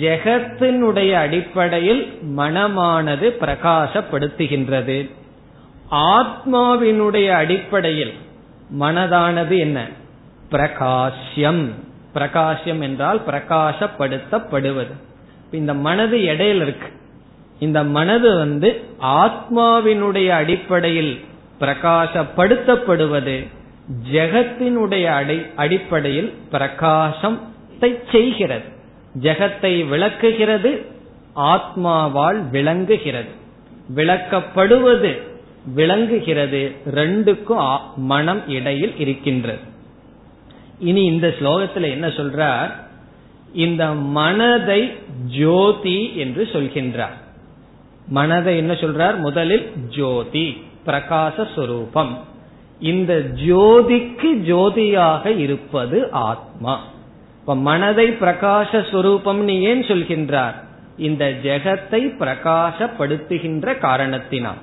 ஜெகத்தினுடைய 0.01 1.13
அடிப்படையில் 1.13 2.19
மனமானது 2.37 3.31
பிரகாசப்படுத்துகின்றது. 3.41 5.11
ஆத்மாவினுடைய 5.91 7.29
அடிப்படையில் 7.29 8.15
மனதானது 8.81 9.59
என்ன? 9.59 9.87
பிரகாசியம் 10.51 11.71
பிரகாசியம் 12.15 12.81
என்றால் 12.81 13.23
பிரகாசப்படுத்தப்படுவது. 13.27 14.93
இந்த 15.51 15.75
மனது 15.75 16.19
இடையில 16.19 16.63
இருக்கு. 16.63 16.89
இந்த 17.59 17.85
மனது 17.85 18.39
வந்து 18.39 18.85
ஆத்மாவினுடைய 19.03 20.29
அடிப்படையில் 20.29 21.25
பிரகாசப்படுத்தப்படுவது 21.61 23.47
ஜெகத்தினுடைய 24.13 25.05
அடிப்படையில் 25.57 26.35
பிரகாசத்தை 26.53 27.91
செய்கிறது. 28.13 28.65
ஜெகத்தை 29.21 29.89
விளக்குகிறது 29.89 30.87
ஆத்மாவால் 31.37 32.51
விளங்குகிறது. 32.51 33.29
விளக்கப்படுவது 33.97 35.21
விளங்குகிறது 35.75 36.75
ரெண்டுக்கும் 36.95 37.81
மனம் 37.97 38.49
இடையில் 38.49 38.97
இருக்கின்றது. 38.97 39.70
இனி 40.81 41.05
இந்த 41.05 41.35
ஸ்லோகத்துல 41.39 41.91
என்ன 41.91 42.07
சொல்றார்? 42.07 42.71
இந்த 43.53 43.95
மனதை 43.95 44.93
ஜோதி 45.39 46.17
என்று 46.17 46.49
சொல்கின்றார். 46.53 47.17
மனதை 48.09 48.57
என்ன 48.57 48.73
சொல்றார்? 48.73 49.17
முதலில் 49.17 49.73
ஜோதி 49.89 50.65
பிரகாச 50.87 51.47
இந்த 52.81 53.15
ஜோதிக்கு 53.35 54.33
ஜோதியாக 54.35 55.27
இருப்பது 55.27 56.11
ஆத்மா. 56.11 56.85
இப்ப 57.41 57.57
மனதை 57.57 58.11
பிரகாச 58.11 58.83
ஏன் 59.61 59.83
சொல்கின்றார்? 59.83 60.55
இந்த 60.97 61.35
ஜெகத்தை 61.43 62.11
பிரகாசப்படுத்துகின்ற 62.19 63.79
காரணத்தினால். 63.79 64.59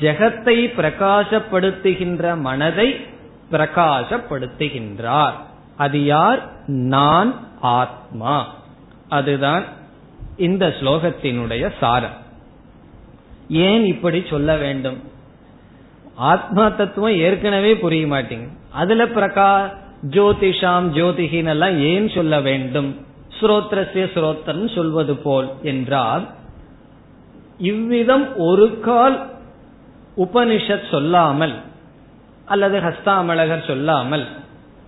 ஜெகத்தை 0.00 0.72
பிரகாசப்படுத்துகின்ற 0.76 2.38
மனதை 2.38 3.00
பிரகாசப்படுத்துகின்றார். 3.50 5.32
அது 5.76 6.04
யார்? 6.04 6.66
நான் 6.66 7.34
ஆத்மா. 7.60 8.54
அதுதான் 9.08 9.64
இந்த 10.36 10.74
ஸ்லோகத்தினுடைய 10.80 11.72
சாரம். 11.80 12.24
ஏன் 13.48 13.84
இப்படி 13.84 14.24
சொல்ல 14.30 14.56
வேண்டும்? 14.56 15.02
ஆத்மா 16.14 16.68
தத்துவம் 16.68 17.14
ஏற்கனவே 17.14 17.76
புரிய 17.76 18.06
மாட்டேங்குது. 18.06 18.56
அதுல 18.72 19.04
பிரகா 19.04 19.74
ஜோதிஷாம் 20.10 20.90
ஜோதிகின் 20.92 21.48
எல்லாம் 21.48 21.78
ஏன் 21.78 22.08
சொல்ல 22.08 22.40
வேண்டும்? 22.40 23.06
ஸ்ரோத்ரஸ்ய 23.40 24.06
ஸ்ரோத்தன் 24.14 24.74
சொல்வது 24.74 25.16
போல் 25.16 25.50
என்றால் 25.62 26.28
இவ்விதம் 27.58 28.36
ஒரு 28.36 28.80
கால் 28.80 29.30
உபனிஷத் 30.16 30.90
சொல்லாமல் 30.90 31.54
அல்லது 32.46 32.80
ஹஸ்தாமலகர் 32.80 33.66
சொல்லாமல் 33.66 34.26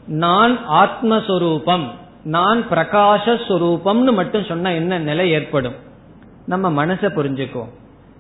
நான் 0.07 0.59
ஆத்மஸ்வரூபம் 0.69 1.87
நான் 2.25 2.69
பிரகாசஸ்வரூபம்னு 2.71 4.13
மட்டும் 4.13 4.45
சொன்னா 4.45 4.71
என்ன 4.71 4.99
நிலை 4.99 5.31
ஏற்படும்? 5.31 5.75
நம்ம 6.47 6.87
மனசை 6.87 7.09
புரிஞ்சுக்கோ. 7.17 7.65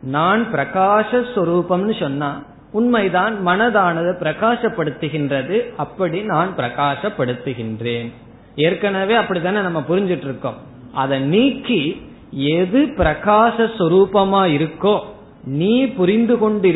நான் 0.03 0.53
பிரகாசஸ்வரூபம்னு 0.53 2.01
சொன்னா 2.01 2.43
உண்மைதான் 2.73 3.47
மனதானது 3.47 4.13
பிரகாசப்படுத்துகின்றது 4.21 5.75
அப்படி 5.77 6.23
நான் 6.23 6.55
பிரகாசப்படுத்துகின்றேன். 6.57 8.13
ஏற்கனவே 8.57 9.15
அப்படித்தானே 9.15 9.61
நம்ம 9.61 9.81
புரிஞ்சிட்டு 9.89 10.25
இருக்கோம் 10.25 10.57
அதை 10.95 11.21
நீக்கி 11.21 12.11
எது 12.31 12.79
பிரகாச 12.97 13.71
சொரூபமா 13.79 14.43
இருக்கோ 14.57 15.01
நீ 15.57 15.87
புரிந்து 15.87 16.39
கொண்டு 16.39 16.69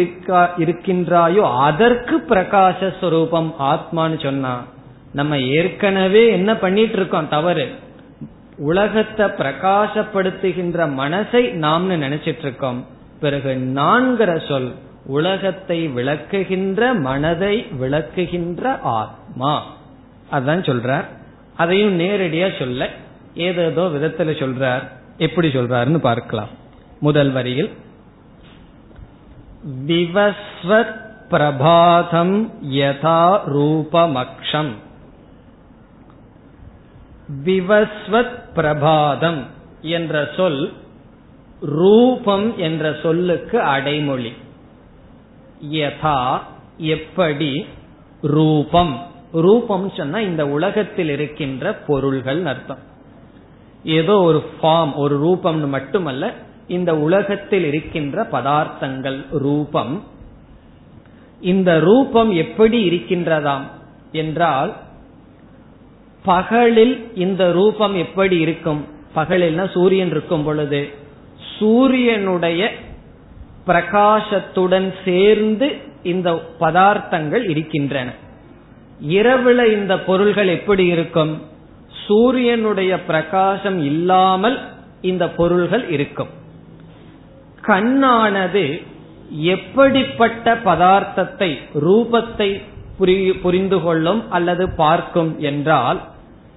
இருக்கின்றாயோ 0.64 1.44
அதற்கு 1.58 2.16
பிரகாசஸ்வரூபம் 2.28 3.50
ஆத்மான்னு 3.70 4.18
சொன்னா 4.22 4.64
நம்ம 5.12 5.38
ஏற்கனவே 5.38 6.28
என்ன 6.28 6.50
பண்ணிட்டு 6.56 6.96
இருக்கோம் 6.96 7.28
தவறு. 7.28 7.66
உலகத்தை 8.56 9.26
பிரகாசப்படுத்துகின்ற 9.26 10.86
மனசை 11.00 11.42
நாம்னு 11.64 11.96
நினைச்சிட்டு 12.04 12.38
இருக்கோம் 12.38 12.86
பிறகு 13.20 13.52
நான்கிற 13.74 14.48
சொல் 14.48 14.72
உலகத்தை 15.06 15.88
விளக்குகின்ற 15.88 17.00
மனதை 17.00 17.66
விளக்குகின்ற 17.80 18.80
ஆத்மா. 18.82 19.62
அதான் 20.32 20.62
சொல்றார். 20.68 21.06
அதையும் 21.56 22.00
நேரடியா 22.00 22.58
சொல்ல 22.58 22.88
ஏதேதோ 23.34 23.84
விதத்துல 23.94 24.30
சொல்றார். 24.42 24.84
எப்படி 25.18 25.48
சொல்றாருன்னு 25.48 25.98
பார்க்கலாம். 25.98 26.48
முதல் 27.00 27.30
வரியில் 27.30 27.70
விவஸ்வத் 29.66 31.00
பிரபாதம் 31.30 32.50
யதா 32.70 33.40
ரூபமக்ஷம் 33.46 34.70
விவஸ்வத் 37.44 38.40
பிரபாதம் 38.54 39.46
என்ற 39.82 40.28
சொல் 40.36 40.72
ரூபம் 41.60 42.58
என்ற 42.58 42.96
சொல்லுக்கு 43.02 43.60
அடைமொழி. 43.60 44.32
யதா 45.70 46.40
எப்படி 46.76 47.66
ரூபம். 48.22 49.06
ரூபம் 49.32 49.92
சொன்னா 49.96 50.18
இந்த 50.18 50.48
உலகத்தில் 50.48 51.08
இருக்கின்ற 51.08 51.72
பொருள்கள் 51.72 52.46
அர்த்தம். 52.46 52.78
ஏதோ 53.84 54.16
ஒரு 54.16 54.44
ஃபார்ம் 54.62 54.94
ஒரு 54.94 55.24
ரூபம்னு 55.24 55.68
மட்டுமல்ல 55.68 56.32
இந்த 56.72 56.90
உலகத்தில் 56.98 57.64
இருக்கின்ற 57.64 58.22
பதார்த்தங்கள் 58.32 59.20
ரூபம். 59.30 60.02
இந்த 61.40 61.70
ரூபம் 61.80 62.30
எப்படி 62.30 62.78
இருக்கின்றதாம் 62.90 63.66
என்றால் 64.12 64.72
பகலில் 66.24 66.94
இந்த 67.14 67.52
ரூபம் 67.52 67.94
எப்படி 67.96 68.36
இருக்கும்? 68.38 68.82
பகலில்னா 69.16 69.70
சூரியன் 69.70 70.10
இருக்கும் 70.10 70.44
பொழுது. 70.44 70.82
சூரியனுடைய 71.58 72.70
பிரகாசத்துடன் 73.66 74.88
சேர்ந்து 75.04 75.68
இந்த 76.02 76.28
பதார்த்தங்கள் 76.60 77.44
இருக்கின்றன. 77.50 78.10
இரவுல 79.08 79.72
இந்த 79.72 80.00
பொருள்கள் 80.00 80.48
எப்படி 80.48 80.86
இருக்கும்? 80.86 81.32
சூரியனுடைய 82.06 82.92
பிரகாசம் 83.04 83.78
இல்லாமல் 83.84 84.58
இந்த 85.00 85.24
பொருள்கள் 85.28 85.84
இருக்கும். 85.88 86.40
கண்ணானது 87.66 88.82
எப்படிப்பட்ட 89.30 90.54
பதார்த்தத்தை 90.54 91.50
ரூபத்தை 91.74 92.62
புரிந்து 93.42 93.80
கொள்ளும் 93.80 94.30
அல்லது 94.30 94.68
பார்க்கும் 94.68 95.40
என்றால் 95.40 96.00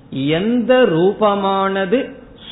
எந்த 0.09 0.83
ரூபமானது 0.83 1.99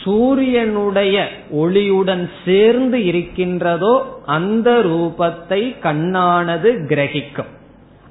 சூரியனுடைய 0.04 1.28
ஒளியுடன் 1.52 2.30
சேர்ந்து 2.46 3.06
இருக்கின்றதோ 3.06 4.22
அந்த 4.26 4.72
ரூபத்தை 4.72 5.60
கண்ணானது 5.82 6.70
கிரகிக்கும். 6.88 7.52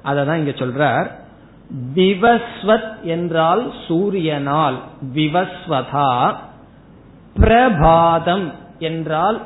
அததான் 0.05 0.35
இங்க 0.35 0.53
சொல்றார். 0.63 1.07
விவஸ்வத் 1.95 3.01
என்றால் 3.01 3.73
சூரியனால் 3.87 4.77
விவஸ்வதா 5.15 6.35
பிரபாதம் 7.39 8.51
என்றால் 8.79 9.41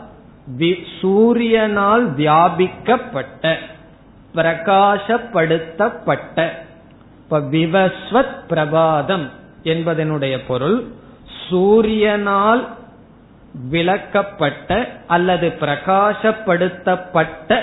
சூரியனால் 1.02 2.04
வியாபிக்கப்பட்ட 2.18 3.56
பிரகாசப்படுத்தப்பட்ட 4.36 6.50
இப்ப 7.24 7.40
விவஸ்வத் 7.40 8.38
பிரபாதம் 8.50 9.30
என்பதனுடைய 9.64 10.40
பொருள் 10.48 10.88
சூரியனால் 11.50 12.68
விளக்கப்பட்ட 13.72 14.88
அல்லது 15.08 15.54
பிரகாசப்படுத்தப்பட்ட 15.60 17.62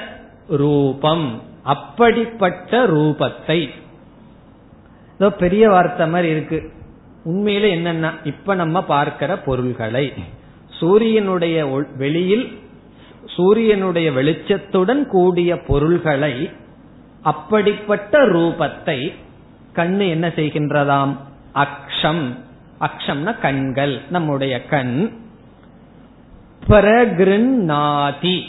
ரூபம் 0.49 1.43
அப்படிப்பட்ட 1.62 2.87
ரூபத்தை. 2.87 3.70
பெரிய 5.39 5.70
வார்த்தை 5.70 6.09
மாதிரி 6.09 6.28
இருக்கு. 6.28 6.72
உண்மையில 7.24 7.76
என்னன்னா 7.76 8.11
இப்ப 8.24 8.55
நம்ம 8.55 8.82
பார்க்கிற 8.82 9.39
பொருள்களை. 9.39 10.12
சூரியனுடைய 10.68 11.87
வெளியில் 11.97 12.62
சூரியனுடைய 13.27 14.11
வெளிச்சத்துடன் 14.11 15.07
கூடிய 15.07 15.61
பொருள்களை 15.61 16.51
அப்படிப்பட்ட 17.22 18.27
ரூபத்தை 18.27 19.12
கண்ணு 19.75 20.09
என்ன 20.09 20.29
செய்கின்றதாம்? 20.29 21.16
அக்ஷம். 21.55 22.37
அக்ஷம்னா 22.81 23.41
கண்கள். 23.41 24.01
நம்முடைய 24.11 24.64
கண். 24.64 25.12
பிரகிருநாதி 26.68 28.43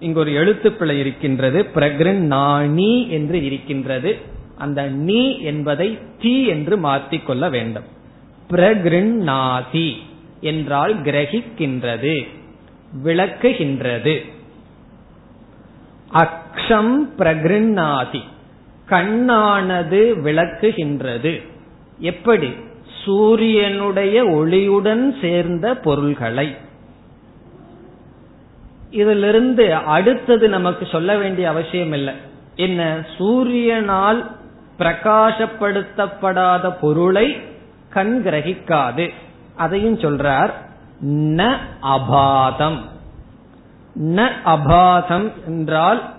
இங்கு 0.00 0.18
ஒரு 0.18 0.30
எழுத்துப்பிழை 0.30 0.98
இருக்கின்றது. 0.98 1.66
பிரகிருநாணி 1.74 3.08
என்று 3.08 3.44
இருக்கின்றது. 3.44 4.16
அந்த 4.58 4.82
நீ 4.82 5.38
என்பதை 5.38 5.98
தீ 6.20 6.46
என்று 6.46 6.76
மாற்றிக்கொள்ள 6.76 7.50
வேண்டும். 7.50 7.84
பிரகிருநாதி 8.50 9.94
என்றால் 10.40 11.00
கிரகிக்கின்றது. 11.02 12.28
விளக்குகின்றது. 13.04 14.30
அக்ஷம் 16.12 17.08
பிரகிருநாதி 17.18 18.20
கண்ணானது 18.88 20.14
விளக்குகின்றது. 20.24 21.46
எப்படி? 21.98 22.54
சூரியனுடைய 23.04 24.24
ஒளியுடன் 24.24 25.20
சேர்ந்த 25.20 25.74
பொருள்களை. 25.74 26.56
இதிலிருந்து 28.90 29.74
அடுத்தது 29.74 30.48
நமக்கு 30.48 30.86
சொல்ல 30.86 31.16
வேண்டிய 31.16 31.48
அவசியம் 31.48 31.92
இல்லை. 31.92 32.14
என்ன? 32.56 33.04
சூரியனால் 33.18 34.26
பிரகாசப்படுத்தப்படாத 34.78 36.76
பொருளை 36.80 37.36
கண் 37.88 38.22
கிரகிக்காது. 38.24 39.10
அதையும் 39.56 39.98
சொல்றார் 39.98 40.50
ந 41.04 41.56
அபாதம். 41.82 42.78
ந 44.00 44.28
அபாதம் 44.44 45.32
என்றால் 45.46 46.12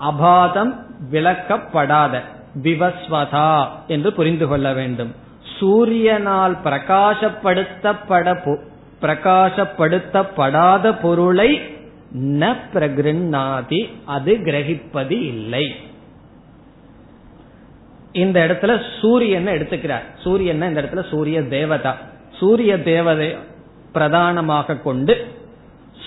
அபாதம் 0.00 0.72
விளக்கப்படாத 1.10 2.20
விவஸ்வதா 2.62 3.68
என்று 3.86 4.12
புரிந்து 4.12 4.46
கொள்ள 4.46 4.72
வேண்டும். 4.72 5.14
சூரியனால் 5.60 6.56
பிரகாசப்படுத்தப்பட 6.64 8.56
பிரகாசப்படுத்தப்படாத 9.02 10.94
பொருளை 11.02 11.60
ந 12.14 12.56
பிரகிருநாதி 12.74 13.88
அது 14.04 14.32
கிரகிப்பது 14.34 15.10
இல்லை. 15.10 15.74
இந்த 18.12 18.46
இடத்துல 18.46 18.82
சூரியன் 19.00 19.46
எடுத்துக்கிறார். 19.46 20.06
சூரியன் 20.22 20.62
இந்த 20.62 20.82
இடத்துல 20.82 21.08
சூரிய 21.10 21.42
தேவதா. 21.42 21.96
சூரிய 22.32 22.82
தேவதை 22.82 23.36
பிரதானமாக 23.94 24.76
கொண்டு 24.76 25.14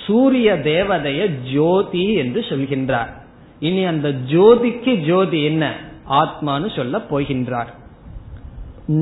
சூரிய 0.06 0.50
தேவதைய 0.64 1.24
ஜோதி 1.54 2.06
என்று 2.14 2.42
சொல்கின்றார். 2.50 3.12
இனி 3.60 3.84
அந்த 3.86 4.10
ஜோதிக்கு 4.32 4.94
ஜோதி 5.08 5.40
என்ன? 5.44 5.64
ஆத்மானு 6.10 6.68
சொல்ல 6.76 6.98
போகின்றார். 7.12 7.72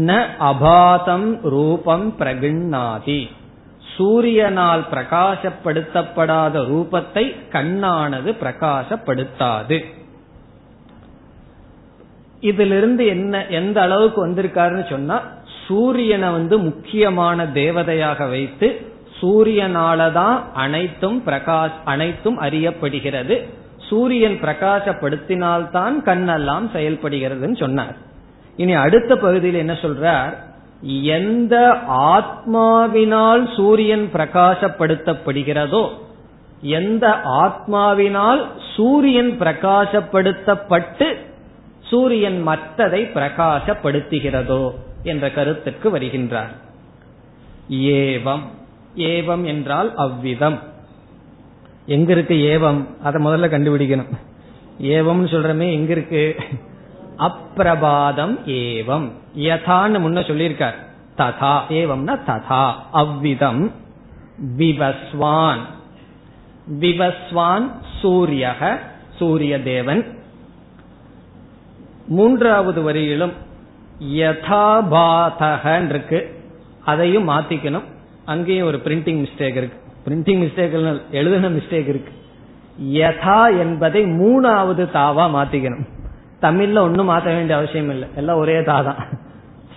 ந 0.07 0.11
அபாதம் 0.39 1.27
ரூபம் 1.49 2.07
பிரகிண்ணாதி. 2.19 3.19
சூரியனால் 3.97 4.83
பிரகாசப்படுத்தப்படாத 4.93 6.55
ரூபத்தை 6.71 7.25
கண்ணானது 7.51 8.31
பிரகாசப்படுத்தாது. 8.43 9.77
இதிலிருந்து 12.41 13.03
என்ன 13.05 13.45
எந்த 13.59 13.77
அளவுக்கு 13.81 14.19
வந்திருக்காருன்னு 14.27 14.89
சொன்னா 14.89 15.17
சூரியனை 15.67 16.29
வந்து 16.29 16.57
முக்கியமான 16.59 17.43
தேவதையாக 17.43 18.29
வைத்து 18.29 18.93
சூரியனாலதான் 19.21 20.41
அனைத்தும் 20.53 21.23
பிரகாஷ் 21.25 21.77
அனைத்தும் 21.85 22.41
அறியப்படுகிறது. 22.41 23.43
சூரியன் 23.77 24.39
பிரகாசப்படுத்தினால்தான் 24.41 25.93
கண்ணெல்லாம் 26.05 26.65
செயல்படுகிறதுன்னு 26.73 27.57
சொன்னார். 27.57 27.95
இனி 28.55 28.73
அடுத்த 28.73 29.15
பகுதியில் 29.15 29.57
என்ன 29.57 29.73
சொல்றார்? 29.73 30.33
எந்த 31.03 31.77
ஆத்மாவினால் 31.87 33.55
சூரியன் 33.55 34.09
பிரகாசப்படுத்தப்படுகிறதோ 34.13 35.89
எந்த 36.61 37.07
ஆத்மாவினால் 37.25 38.41
சூரியன் 38.75 39.31
பிரகாசப்படுத்தப்பட்டு 39.39 41.07
சூரியன் 41.81 42.47
மற்றதை 42.47 43.01
பிரகாசப்படுத்துகிறதோ 43.15 44.71
என்ற 45.05 45.31
கருத்துக்கு 45.31 45.97
வருகின்றார். 45.97 46.55
ஏவம். 47.69 48.41
ஏவம் 48.95 49.45
என்றால் 49.45 49.95
அவ்விதம். 49.95 50.59
எங்க 51.85 52.11
இருக்கு 52.11 52.35
ஏவம்? 52.35 53.01
அதை 53.03 53.25
முதல்ல 53.25 53.45
கண்டுபிடிக்கணும். 53.45 54.17
ஏவம்னு 54.81 55.27
சொல்றமே 55.27 55.71
எங்க 55.71 55.91
இருக்கு? 55.91 56.35
அப்பிரபாதம் 57.17 58.39
ஏவம். 58.45 59.11
யதான்னு 59.37 59.99
முன்ன 59.99 60.21
சொல்லியிருக்கார். 60.21 60.75
ததா. 61.17 61.61
ஏவம்னா 61.69 62.19
ததா. 62.27 62.73
அவ்விதம். 62.91 63.71
விவஸ்வான். 64.57 65.59
விவஸ்வான் 66.79 67.71
சூரியக 68.01 68.79
சூரிய 69.15 69.61
தேவன் 69.61 70.17
மூன்றாவது 72.07 72.93
வரியிலும் 72.93 73.31
யதாபாதகன் 73.99 75.89
இருக்கு 75.89 76.43
அதையும் 76.85 77.29
மாத்திக்கணும். 77.29 77.83
அங்கேயும் 78.25 78.67
ஒரு 78.67 78.77
பிரிண்டிங் 78.77 79.25
மிஸ்டேக் 79.25 79.55
இருக்கு. 79.55 79.79
பிரிண்டிங் 80.05 80.41
மிஸ்டேக் 80.43 81.01
எழுதின 81.11 81.49
மிஸ்டேக் 81.49 81.87
இருக்கு. 81.87 82.13
யதா 82.81 83.57
என்பதை 83.57 84.03
மூணாவது 84.03 84.83
தாவா 84.93 85.25
மாத்திக்கணும். 85.35 85.85
தமிழ்ல 86.41 86.79
ஒன்னும் 86.79 87.09
மாத்த 87.09 87.23
வேண்டிய 87.23 87.57
அவசியம் 87.57 87.89
இல்லை. 87.89 88.07
எல்லாம் 88.15 88.37
ஒரே 88.37 88.63
தா 88.63 88.81
தான். 88.81 88.95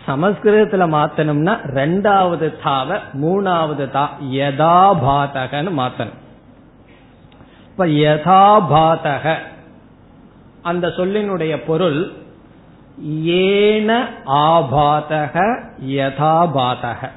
சமஸ்கிருதத்துல 0.07 0.85
மாத்தணும்னா 0.95 1.55
ரெண்டாவது 1.75 2.55
தாவ 2.64 2.99
மூணாவது 3.12 3.91
தா 3.91 4.16
யதாபாதகன்னு 4.33 5.73
மாத்தணும். 5.81 6.19
இப்ப 7.71 7.87
யதாபாதக 7.87 9.35
அந்த 10.62 10.89
சொல்லினுடைய 10.89 11.62
பொருள் 11.66 12.12
ஏன 13.24 14.09
ஆபாதக 14.26 15.62
யதாபாதக. 15.86 17.09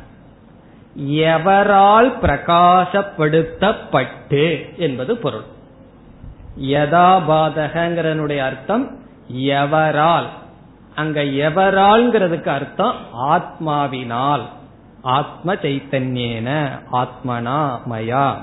எவரால் 0.99 2.11
பிரகாசப்படுத்தப்பட்டு 2.21 4.77
என்பது 4.77 5.17
பொருள். 5.17 5.43
யதாபாதகங்கிறனுடைய 6.61 8.38
அர்த்தம் 8.38 8.99
எவரால். 9.38 10.25
அங்க 10.95 11.21
எவரால்ங்கிறதுக்கு 11.21 12.47
அர்த்தம் 12.47 12.95
ஆத்மாவினால். 13.29 14.41
ஆத்ம 15.01 15.53
சைத்தன்யேன 15.53 16.69
ஆத்மனா 16.91 17.79
மயா. 17.89 18.36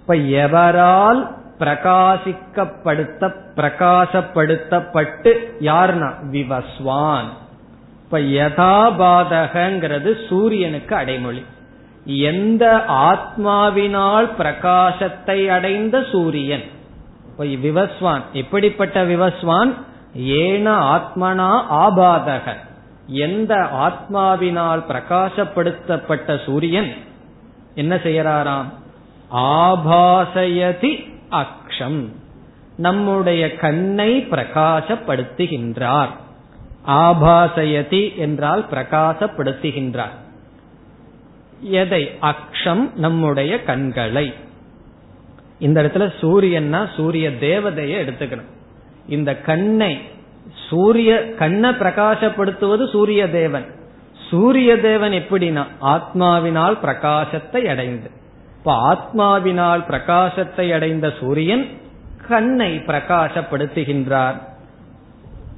இப்ப 0.00 0.14
எவரால் 0.14 1.40
பிரகாசிக்கப்படுத்த 1.62 3.34
பிரகாசப்படுத்தப்பட்டு 3.56 5.32
யார்னா 5.60 6.12
விவஸ்வான். 6.32 7.26
இப்ப 8.04 8.18
யதாபாதகங்கிறது 8.18 10.28
சூரியனுக்கு 10.28 10.96
அடைமொழி. 10.96 11.44
எந்த 12.04 12.84
ஆத்மாவினால் 12.88 14.30
பிரகாசத்தை 14.38 15.46
அடைந்த 15.46 16.04
சூரியன்? 16.12 16.62
விவஸ்வான். 17.38 18.22
எப்படிப்பட்ட 18.32 19.04
விவஸ்வான்? 19.04 19.74
ஏன 20.14 20.96
ஆத்மனா 20.96 21.62
ஆபாதக. 21.70 22.56
எந்த 23.06 23.54
ஆத்மாவினால் 23.54 24.82
பிரகாசப்படுத்தப்பட்ட 24.88 26.44
சூரியன்? 26.44 26.94
என்ன 27.74 27.96
செய்யறாராம்? 27.96 28.66
ஆபாசயதி 29.34 31.11
அக்ஷம். 31.32 32.06
நம்முடைய 32.76 33.56
கண்ணை 33.56 34.26
பிரகாசப்படுத்துகின்றார். 34.30 36.08
ஆபாசயதி 36.86 38.16
என்றால் 38.16 38.66
பிரகாசப்படுத்துகின்றார். 38.70 40.20
எதை? 41.60 42.10
அக்ஷம் 42.22 42.94
நம்முடைய 42.94 43.62
கண்களை. 43.62 44.34
இந்த 45.58 45.82
இடத்துல 45.82 46.12
சூரியன்னா 46.20 46.88
சூரிய 46.96 47.30
தேவதையை 47.30 48.00
எடுத்துக்கணும். 48.06 48.50
இந்த 49.08 49.36
கண்ணை 49.36 50.00
சூரிய 50.68 51.34
கண்ணை 51.34 51.70
பிரகாசப்படுத்துவது 51.70 52.90
சூரிய 52.90 53.30
தேவன். 53.30 53.66
சூரிய 54.30 54.80
தேவன் 54.80 55.12
எப்படின்னா 55.12 55.66
ஆத்மாவினால் 55.82 56.78
பிரகாசத்தை 56.82 57.64
அடைந்து. 57.66 58.10
இப்ப 58.64 58.94
ஆத்மாவினால் 58.94 59.84
பிரகாசத்தை 59.88 60.72
அடைந்த 60.72 61.12
சூரியன் 61.20 61.66
கண்ணை 62.28 62.76
பிரகாசப்படுத்துகின்றார். 62.76 64.34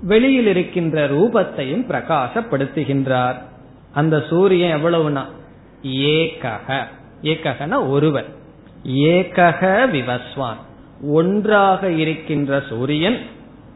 வெளியில் 0.02 0.46
இருக்கின்ற 0.46 1.08
ரூபத்தையும் 1.08 1.86
பிரகாசப்படுத்துகின்றார். 1.88 3.34
அந்த 3.92 4.24
சூரியன் 4.28 4.84
எவ்வளவுனா? 4.84 5.24
ஏகக. 5.82 6.84
ஏககன 7.22 7.88
ஒருவர். 7.88 8.26
ஏகக 8.88 9.86
விவஸ்வான். 9.92 10.56
ஒன்றாக 11.02 11.90
இருக்கின்ற 11.90 12.62
சூரியன் 12.68 13.18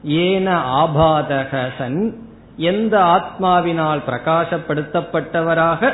ஏன 0.05 0.59
ஆபாதக 0.85 1.69
சன். 1.79 2.29
எந்த 2.57 2.99
ஆத்மாவினால் 2.99 4.01
பிரகாசப்படுத்தப்பட்டவராக 4.07 5.93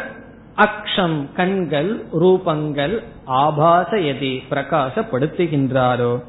அக்ஷம் 0.57 1.35
கண்கள் 1.37 2.05
ரூபங்கள் 2.21 3.03
ஆபாச 3.25 3.97
எதி 3.97 4.43
பிரகாசப்படுத்துகின்றாரோ? 4.51 6.23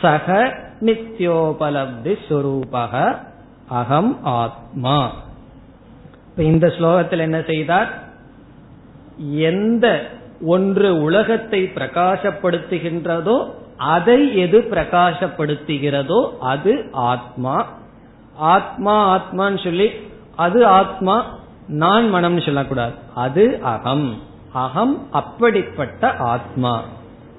சக 0.00 0.54
நித்யோபலப்தி 0.80 2.14
சுரூபக 2.28 3.18
அகம் 3.68 4.24
ஆத்மா. 4.24 5.12
இந்த 6.36 6.66
ஸ்லோகத்தில் 6.66 7.18
என்ன 7.18 7.42
செய்தார்? 7.46 7.90
எந்த 9.18 10.10
ஒன்று 10.46 11.02
உலகத்தை 11.02 11.70
பிரகாசப்படுத்துகின்றதோ 11.74 13.50
அதை 13.76 14.36
எது 14.36 14.60
பிரகாசப்படுத்துகிறதோ 14.70 16.38
அது 16.38 16.88
ஆத்மா. 16.92 17.66
ஆத்மா 18.36 18.94
ஆத்மான்னு 19.16 19.64
சொல்லி 19.64 19.90
அது 20.36 20.66
ஆத்மா 20.66 21.37
நான் 21.68 22.14
மனம்னு 22.14 22.44
சொல்லக்கூடாது. 22.44 22.92
அது 23.14 23.58
அகம். 23.62 24.22
அகம் 24.52 25.12
அப்படிப்பட்ட 25.12 26.16
ஆத்மா. 26.16 26.82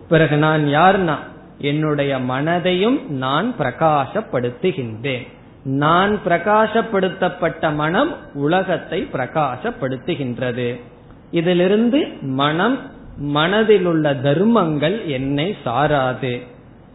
பிறகு 0.10 0.38
நான் 0.38 0.64
யார்னா 0.64 1.16
என்னுடைய 1.58 2.20
மனதையும் 2.20 3.08
நான் 3.08 3.54
பிரகாசப்படுத்துகின்றேன். 3.60 5.28
நான் 5.64 6.20
பிரகாசப்படுத்தப்பட்ட 6.26 7.76
மனம் 7.76 8.16
உலகத்தை 8.34 9.08
பிரகாசப்படுத்துகின்றது. 9.14 10.82
இதிலிருந்து 11.32 12.08
மனம் 12.22 12.80
மனதில் 13.18 13.86
உள்ள 13.86 14.16
தர்மங்கள் 14.16 15.06
என்னை 15.06 15.56
சாராது. 15.66 16.48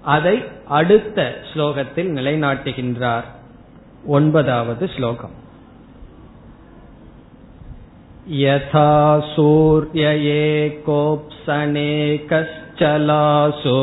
அதை 0.03 0.45
அடுத்த 0.68 1.35
ஸ்லோகத்தில் 1.55 2.12
நிலைநாட்டுகின்றார். 2.12 3.24
ஒன்பதாவது 4.07 4.91
ஸ்லோகம். 4.97 5.43
यथा 8.38 8.89
सूर्य 9.28 10.10
एकोप्सने 10.32 11.91
कश्चलासो 12.32 13.78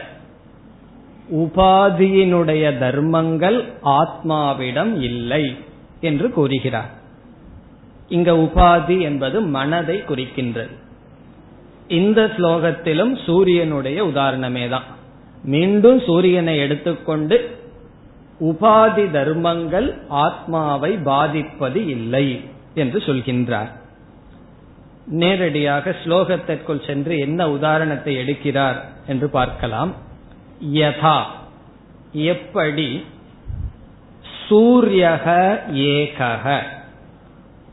உபாதியினுடைய 1.31 2.79
தர்மங்கள் 2.79 3.65
ஆத்மாவிடம் 3.85 5.01
இல்லை 5.01 5.57
என்று 6.01 6.31
கூறுகிறார். 6.31 6.91
இங்க 8.09 8.33
உபாதி 8.33 9.01
என்பது 9.01 9.41
மனதை 9.41 10.03
குறிக்கின்றது. 10.09 10.75
இந்த 11.89 12.27
ஸ்லோகத்திலும் 12.27 13.25
சூரியனுடைய 13.27 14.05
உதாரணமே 14.05 14.69
தான். 14.69 14.83
மீண்டும் 15.45 16.01
சூரியனை 16.01 16.59
எடுத்துக்கொண்டு 16.59 17.59
உபாதி 18.41 19.11
தர்மங்கள் 19.11 19.99
ஆத்மாவை 20.09 20.97
பாதிப்பது 20.97 21.87
இல்லை 21.87 22.45
என்று 22.75 22.99
சொல்கின்றார். 22.99 23.79
நேரடியாக 25.11 25.95
ஸ்லோகத்திற்குள் 26.05 26.87
சென்று 26.87 27.19
என்ன 27.19 27.51
உதாரணத்தை 27.51 28.17
எடுக்கிறார் 28.17 28.77
என்று 29.07 29.31
பார்க்கலாம். 29.31 29.95
யதா. 30.73 31.23
எப்படி? 32.13 33.05
சூரியக 34.49 35.59
ஏகக. 35.73 36.61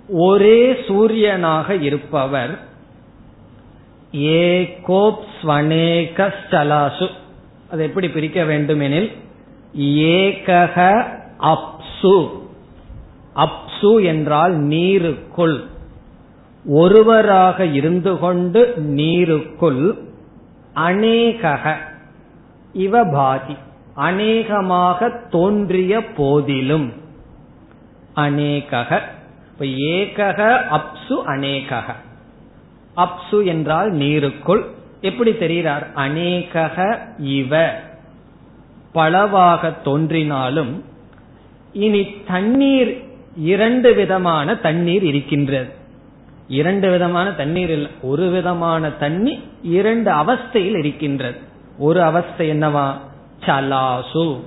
ஒரே 0.09 0.71
சூரியனாக 0.71 1.81
இருப்பவர் 1.81 2.59
ஏகோப்ஸ்வனேகலாசு 4.11 7.09
அது 7.71 7.83
எப்படி 7.83 8.09
பிரிக்க 8.09 8.43
வேண்டுமெனில் 8.43 9.11
ஏகக 9.77 11.05
அப்சு. 11.41 12.29
அப்சு 13.35 14.05
என்றால் 14.05 14.57
நீருக்குள். 14.57 15.63
ஒருவராக 16.67 17.65
இருந்து 17.65 18.19
கொண்டு 18.19 18.73
நீருக்குள் 18.77 19.97
அநேகக 20.73 21.75
இவ 22.73 23.03
பாதி 23.03 23.55
அநேகமாக 23.93 25.09
தோன்றிய 25.09 26.05
போதிலும் 26.05 26.93
அநேகக 28.13 29.01
இப்ப 29.51 29.65
ஏகக 29.65 30.59
அப்சு 30.71 31.13
அநேகக. 31.25 31.95
அப்சு 32.97 33.45
என்றால் 33.45 33.93
நீருக்குள். 33.93 34.63
எப்படி 35.01 35.31
தெரிகிறார்? 35.31 35.93
அநேகக 35.93 36.99
இவ. 37.17 37.73
பலவாக 38.91 39.71
தோன்றினாலும் 39.71 40.83
இனி 41.73 42.15
தண்ணீர் 42.27 43.03
இரண்டு 43.35 43.93
விதமான 43.93 44.55
தண்ணீர் 44.55 45.03
இருக்கின்றது. 45.03 45.85
இரண்டு 46.47 46.91
விதமான 46.91 47.31
தண்ணீர் 47.31 47.69
இல்லை. 47.69 47.91
ஒரு 48.01 48.29
விதமான 48.29 48.89
தண்ணி 48.89 49.39
இரண்டு 49.63 50.11
அவஸ்தையில் 50.11 50.77
இருக்கின்றது. 50.77 51.37
ஒரு 51.77 52.01
அவஸ்தை 52.01 52.49
என்னவா? 52.49 52.93
சலாசு. 53.45 54.39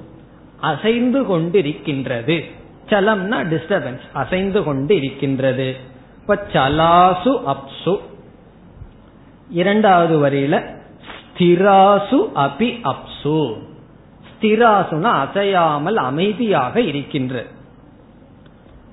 அசைந்து 0.61 1.23
கொண்டிருக்கின்றது. 1.23 2.45
சலம்னா 2.87 3.37
டிஸ்டர்பன்ஸ் 3.53 4.01
அசைந்து 4.13 4.63
கொண்டு 4.63 4.97
இருக்கின்றது 4.97 5.77
இப்ப 6.21 6.47
சலாசு 6.53 7.41
அப்சு. 7.47 7.99
இரண்டாவது 9.51 10.31
வரியில 10.31 10.65
ஸ்திராசு 11.37 12.29
அபி 12.35 12.81
அப்சு. 12.85 13.57
ஸ்திராசுனா 14.33 15.03
அசையாமல் 15.03 15.97
அமைதியாக 15.97 16.81
இருக்கின்றது. 16.81 17.47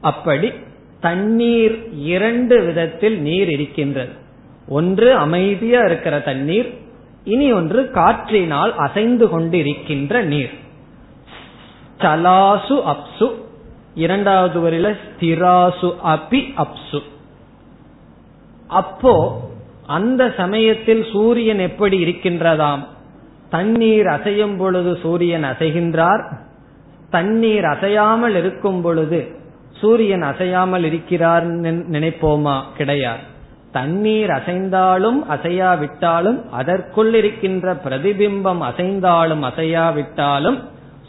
அப்படி 0.02 0.52
தண்ணீர் 1.00 1.90
இரண்டு 1.94 2.64
விதத்தில் 2.64 3.22
நீர் 3.22 3.50
இருக்கின்றது. 3.50 4.12
ஒன்று 4.68 5.14
அமைதியா 5.14 5.82
இருக்கிற 5.82 6.20
தண்ணீர் 6.20 6.74
இனி 7.24 7.52
ஒன்று 7.52 7.92
காற்றினால் 7.92 8.76
அசைந்து 8.76 9.30
கொண்டு 9.30 9.58
இருக்கின்ற 9.58 10.22
நீர். 10.22 10.52
சலாசு 12.00 12.96
அப்சு. 12.96 13.34
இரண்டாவது 13.96 14.60
வரையில 14.60 14.98
ஸ்திராசு 15.06 15.94
அபி 16.06 16.54
அப்சு. 16.58 17.02
அப்போ 18.68 19.42
அந்த 19.86 20.34
சமயத்தில் 20.38 21.06
சூரியன் 21.12 21.60
எப்படி 21.60 22.04
இருக்கின்றதாம்? 22.04 22.88
தண்ணீர் 23.50 24.06
அசையும் 24.06 24.58
பொழுது 24.58 24.98
சூரியன் 25.02 25.44
அசைகின்றார். 25.44 26.34
தண்ணீர் 27.10 27.66
அசையாமல் 27.66 28.36
இருக்கும் 28.36 28.82
பொழுது 28.82 29.37
சூரியன் 29.82 30.22
அசையாமல் 30.22 30.84
இருக்கிறார் 30.84 31.48
நினைப்போமா? 31.90 32.62
கிடையாது. 32.78 33.36
தண்ணீர் 33.72 34.30
அசைந்தாலும் 34.30 35.26
அசையாவிட்டாலும் 35.30 36.50
அதற்குள் 36.50 37.14
இருக்கின்ற 37.14 37.74
பிரதிபிம்பம் 37.74 38.60
அசைந்தாலும் 38.60 39.44
அசையாவிட்டாலும் 39.44 40.60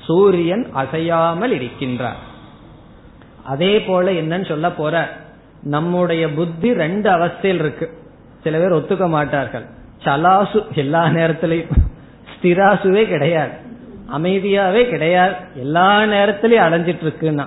சூரியன் 0.04 0.66
அசையாமல் 0.72 1.58
இருக்கின்றார். 1.58 2.20
அதே 3.44 3.80
போல 3.80 4.10
என்னன்னு 4.10 4.48
சொல்ல 4.48 4.70
போற 4.70 5.08
நம்முடைய 5.62 6.30
புத்தி 6.30 6.74
ரெண்டு 6.74 7.10
அவஸ்தையில் 7.10 7.54
இருக்கு. 7.54 7.90
சில 8.42 8.58
பேர் 8.58 8.72
ஒத்துக்க 8.72 9.08
மாட்டார்கள். 9.08 9.64
சலாசு 10.04 10.74
எல்லா 10.74 11.06
நேரத்திலையும். 11.06 11.70
ஸ்திராசுவே 12.34 13.08
கிடையாது. 13.08 13.50
அமைதியாவே 14.16 14.88
கிடையாது. 14.88 15.34
எல்லா 15.54 16.00
நேரத்திலையும் 16.00 16.66
அலைஞ்சிட்டு 16.68 17.04
இருக்குன்னா. 17.04 17.46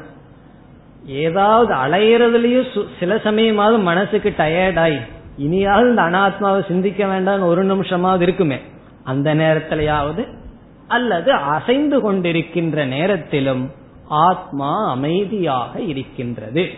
ஏதாவது 1.06 1.74
அலையிறதுலயும் 1.74 2.86
சில 3.00 3.16
சமயமாவது 3.16 3.82
மனசுக்கு 3.82 4.34
டயர்டாய் 4.38 5.00
இனியாவது 5.38 5.90
இந்த 5.90 6.02
அனாத்மாவை 6.02 6.68
சிந்திக்க 6.68 7.08
வேண்டாம் 7.08 7.42
ஒரு 7.42 7.66
நிமிஷமாவது 7.66 8.22
இருக்குமே 8.22 8.60
அந்த 9.04 9.36
நேரத்திலேயாவது 9.36 10.28
அல்லது 10.88 11.32
அசைந்து 11.32 12.12
கொண்டிருக்கின்ற 12.12 12.86
நேரத்திலும் 12.86 13.72
ஆத்மா 14.08 14.90
அமைதியாக 14.90 15.80
இருக்கின்றது. 15.80 16.70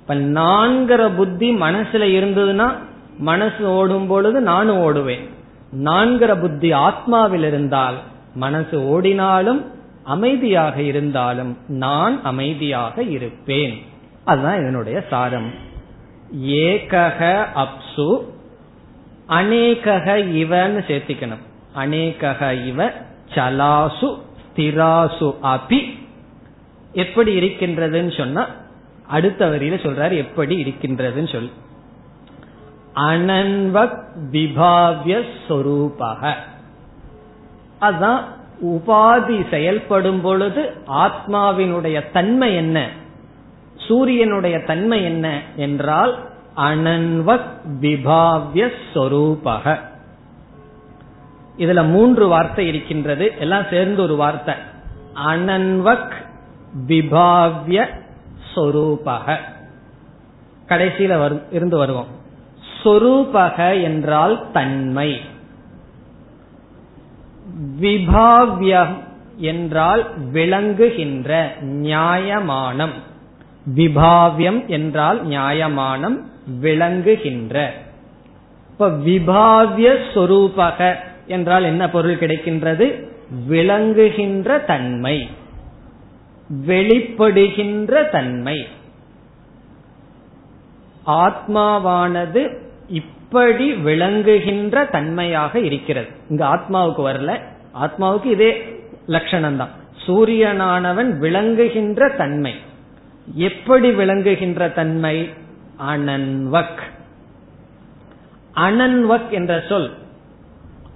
இப்ப 0.00 0.14
நான்கிற 0.14 1.10
புத்தி 1.16 1.54
மனசுல 1.54 2.04
இருந்ததுன்னா 2.18 2.72
மனசு 3.18 3.66
ஓடும் 3.66 4.06
பொழுது 4.06 4.40
நானும் 4.40 4.78
ஓடுவேன். 4.78 5.28
நான்கிற 5.72 6.40
புத்தி 6.40 6.72
ஆத்மாவில் 6.72 7.46
இருந்தால் 7.46 7.94
மனசு 8.34 8.88
ஓடினாலும் 8.88 9.64
அமைதியாக 10.04 10.82
இருந்தாலும் 10.82 11.56
நான் 11.68 12.22
அமைதியாக 12.22 13.02
இருப்பேன். 13.02 13.82
அதுதான் 14.24 14.60
இதனுடைய 14.60 15.04
சாரம். 15.10 15.50
ஏகக 16.42 17.46
அப்சு 17.56 18.20
அநேகக 19.26 20.16
இவன்னு 20.16 20.84
சேர்த்திக்கணும். 20.88 21.42
அநேகக 21.74 22.54
இவ 22.54 22.92
சலாசு 23.34 24.18
ஸ்திராசு 24.44 25.34
அபி. 25.42 26.02
எப்படி 26.92 27.38
இருக்கின்றதுன்னு 27.38 28.16
சொன்னா 28.16 28.46
அடுத்த 29.06 29.48
வரியில 29.48 29.76
சொல்றாரு 29.76 30.16
எப்படி 30.16 30.62
இருக்கின்றதுன்னு 30.62 31.32
சொல்லி 31.32 31.50
அனன்வக் 32.94 34.02
விபாவிய 34.32 35.22
சொரூபக 35.48 36.34
அதுதான் 37.78 38.24
உபாதி 38.62 39.48
செயல்படும் 39.50 40.20
பொழுது 40.20 40.72
ஆத்மாவினுடைய 40.86 42.10
தன்மை 42.12 42.54
என்ன? 42.54 42.88
சூரியனுடைய 43.76 44.60
தன்மை 44.60 45.04
என்ன 45.04 45.40
என்றால் 45.56 46.28
அனன்வக் 46.56 47.44
விபாவிய 47.80 48.72
சொரூபக. 48.94 49.78
இதுல 51.58 51.88
மூன்று 51.88 52.28
வார்த்தை 52.28 52.66
இருக்கின்றது. 52.66 53.32
எல்லாம் 53.38 53.62
சேர்ந்து 53.70 54.02
ஒரு 54.02 54.16
வார்த்தை. 54.16 54.54
அனன்வக் 55.26 56.12
விபாவிய 56.86 57.86
சொரூபக. 58.54 59.36
கடைசியில 60.68 61.42
இருந்து 61.50 61.76
வருவோம். 61.76 62.06
சொரூபக 62.84 63.82
என்றால் 63.82 64.50
தன்மை. 64.52 65.20
விபாவியம் 67.78 68.98
என்றால் 69.36 70.30
விளங்குகின்ற 70.32 71.54
நியாயமானம். 71.60 72.92
விபாவியம் 73.64 74.68
என்றால் 74.68 75.26
நியாயமானம் 75.26 76.26
விளங்குகின்ற. 76.62 77.72
இப்ப 78.70 78.88
விபாவிய 78.88 79.96
சொரூபக 80.14 80.94
என்றால் 81.26 81.64
என்ன 81.64 81.90
பொருள் 81.90 82.18
கிடைக்கின்றது? 82.18 83.08
விளங்குகின்ற 83.48 84.58
தன்மை. 84.58 85.28
வெளிப்படுகின்ற 86.66 88.10
தன்மை. 88.10 88.66
ஆத்மாவானது 91.06 92.62
அப்படி 93.34 93.72
விளங்குகின்ற 93.72 94.84
தன்மையாக 94.84 95.58
இருக்கிறது. 95.58 96.06
இங்க 96.28 96.46
ஆத்மாவுக்கு 96.46 96.98
வரல. 96.98 97.40
ஆத்மாவுக்கு 97.82 98.24
இதே 98.24 98.80
லட்சணம் 99.06 99.56
தான் 99.56 99.68
சூரியனானவன் 100.06 101.18
விளங்குகின்ற 101.18 102.08
தன்மை. 102.08 102.54
எப்படி 103.34 103.90
விளங்குகின்ற 103.90 104.68
தன்மை? 104.68 105.30
அனன்வக். 105.88 106.80
அனன்வக் 108.56 109.28
என்ற 109.30 109.62
சொல். 109.68 109.90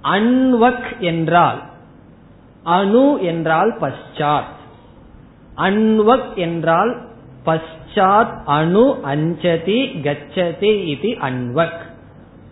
அன்வக் 0.03 0.99
என்றால் 0.99 1.61
அணு 2.63 3.19
என்றால் 3.21 3.77
பశ్చాத் 3.79 4.55
அன்வக் 5.57 6.33
என்றால் 6.35 7.01
பశ్చాத் 7.45 8.41
அணு 8.45 8.99
அஞ்சதி 9.03 9.83
கச்சதி 9.85 10.85
இது 10.85 11.09
அன்வக். 11.09 11.87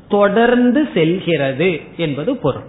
தொடர்ந்து 0.08 0.88
செல்கிறது 0.94 1.80
என்பது 1.98 2.38
பொருள். 2.38 2.62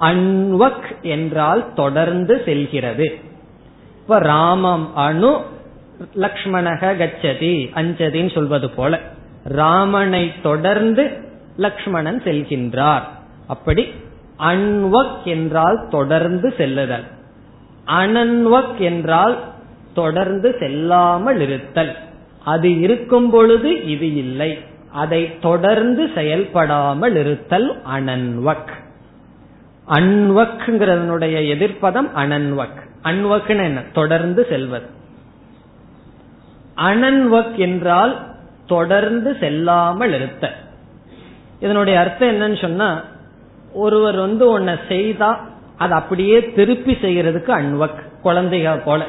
அன்வக் 0.00 1.02
என்றால் 1.02 1.72
தொடர்ந்து 1.72 2.42
செல்கிறது. 2.44 3.18
இப்ப 4.02 4.18
ராமம் 4.18 4.94
அணு 4.94 5.44
லக்ஷ்மணக 6.16 6.96
கச்சதி 6.96 7.70
அஞ்சதின்னு 7.74 8.34
சொல்வது 8.34 8.70
போல 8.70 9.00
ராமனை 9.44 10.32
தொடர்ந்து 10.42 11.10
லக்ஷ்மணன் 11.56 12.22
செல்கின்றார். 12.24 13.02
அப்படி 13.46 13.92
அன்வக் 14.38 15.22
என்றால் 15.24 15.88
தொடர்ந்து 15.88 16.54
செல்லுதல். 16.56 17.04
அனன்வக் 17.86 18.76
என்றால் 18.78 19.38
தொடர்ந்து 19.94 20.56
செல்லாமல் 20.58 21.40
இருத்தல். 21.40 21.96
அது 22.44 22.80
இருக்கும் 22.80 23.30
பொழுது 23.30 23.84
இது 23.88 24.14
இல்லை. 24.14 24.58
அதை 24.92 25.38
தொடர்ந்து 25.38 26.10
செயல்படாமல் 26.14 27.16
இருத்தல் 27.16 27.82
அனன்வக். 27.94 28.70
அன்வக்ங்கிறதனுடைய 29.88 31.48
எதிர்ப்பதம் 31.48 32.10
அனன்வக். 32.16 32.78
அன்வக்னு 33.04 33.62
என்ன? 33.62 33.82
தொடர்ந்து 33.92 34.46
செல்வது. 34.48 34.86
அனன்வக் 36.76 37.54
என்றால் 37.54 38.26
தொடர்ந்து 38.66 39.36
செல்லாமல் 39.40 40.14
இருத்த 40.14 40.52
இதனுடைய 41.60 42.00
அர்த்தம் 42.00 42.28
என்னன்னு 42.28 42.60
சொன்னா 42.60 43.02
ஒருவர் 43.72 44.16
வந்து 44.16 44.50
உன்னை 44.50 44.74
செய்தா 44.88 45.46
அது 45.76 45.92
அப்படியே 45.92 46.52
திருப்பி 46.52 46.92
செய்யறதுக்கு 46.92 47.50
அன்வக். 47.50 48.02
குழந்தைக 48.24 48.82
போல. 48.84 49.04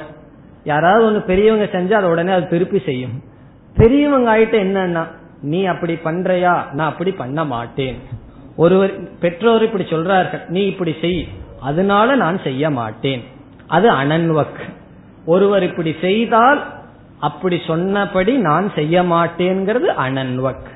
யாராவது 0.64 1.12
ஒண்ணு 1.12 1.26
பெரியவங்க 1.26 1.80
செஞ்சா 1.80 1.94
அதை 1.94 2.10
உடனே 2.10 2.32
அது 2.32 2.48
திருப்பி 2.48 2.80
செய்யும். 2.80 3.24
பெரியவங்க 3.76 4.38
ஆயிட்டு 4.38 4.64
என்னன்னா 4.66 5.04
நீ 5.42 5.64
அப்படி 5.64 5.94
பண்றையா? 5.94 6.72
நான் 6.74 6.90
அப்படி 6.90 7.12
பண்ண 7.12 7.46
மாட்டேன். 7.46 8.00
ஒருவர் 8.56 9.18
பெற்றோர் 9.20 9.64
இப்படி 9.64 9.84
சொல்றார்கள். 9.84 10.48
நீ 10.48 10.66
இப்படி 10.66 10.96
செய். 11.02 11.28
அதனால 11.60 12.16
நான் 12.16 12.40
செய்ய 12.44 12.70
மாட்டேன். 12.70 13.24
அது 13.68 13.92
அனன்வக். 13.92 14.60
ஒருவர் 15.26 15.64
இப்படி 15.64 15.96
செய்தால் 16.02 16.68
அப்படி 17.20 17.62
சொன்னபடி 17.68 18.38
நான் 18.38 18.72
செய்ய 18.76 19.04
மாட்டேங்கிறது 19.04 19.90
அனன்வக். 20.08 20.68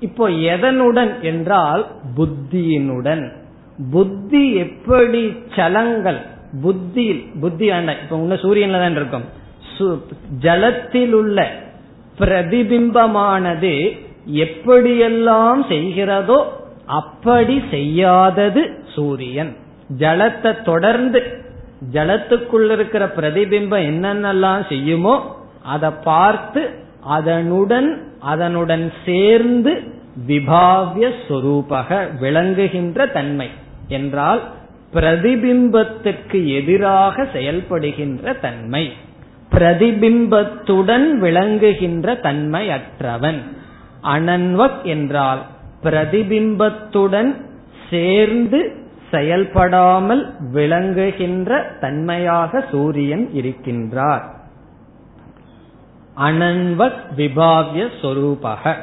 இப்போ 0.00 0.28
எதனுடன் 0.28 1.20
என்றால் 1.20 1.86
புத்தியினுடன். 2.16 3.32
புத்தி 3.90 4.54
எப்படி 4.54 5.36
சலங்கள்? 5.56 6.20
புத்தி 6.62 7.12
புத்தி 7.12 7.70
ஆண்ட 7.70 7.96
இப்ப 8.02 8.16
உன்ன 8.16 8.34
சூரியன்ல 8.34 8.78
தான் 8.78 8.96
இருக்கும் 8.96 9.24
ஜலத்தில் 10.40 11.12
உள்ள 11.12 11.50
பிரதிபிம்பமானது 12.18 13.74
எப்படியெல்லாம் 14.44 15.60
செய்கிறதோ 15.68 16.38
அப்படி 17.00 17.62
செய்யாதது 17.70 18.62
சூரியன். 18.94 19.52
ஜலத்தை 19.98 20.62
தொடர்ந்து 20.62 21.20
ஜலத்துக்குள்ள 21.92 22.70
இருக்கிற 22.70 23.04
பிரதிபிம்பம் 23.16 23.86
என்னென்னலாம் 23.90 24.64
செய்யுமோ 24.68 25.14
அதை 25.62 25.90
பார்த்து 26.04 26.62
அதனுடன் 27.16 27.88
அதனுடன் 28.20 28.92
சேர்ந்து 29.04 29.72
விபாவிய 30.28 31.06
சொரூபக 31.28 31.88
விளங்குகின்ற 32.20 33.06
தன்மை 33.06 33.48
என்றால் 33.88 34.42
பிரதிபிம்பத்துக்கு 34.94 36.38
எதிராக 36.58 37.24
செயல்படுகின்ற 37.34 38.40
தன்மை. 38.40 38.84
பிரதிபிம்பத்துடன் 39.54 41.10
விளங்குகின்ற 41.14 42.14
தன்மை 42.14 42.70
அற்றவன் 42.70 43.40
அனன்வக் 44.02 44.82
என்றால் 44.82 45.42
பிரதிபிம்பத்துடன் 45.82 47.36
சேர்ந்து 47.90 48.80
செயல்படாமல் 49.10 50.34
விளங்குகின்ற 50.52 51.76
தன்மையாக 51.80 52.64
சூரியன் 52.70 53.28
இருக்கின்றார். 53.34 54.22
அனன்வக் 56.16 57.00
விபாவிய 57.16 57.88
சொரூபக. 58.02 58.74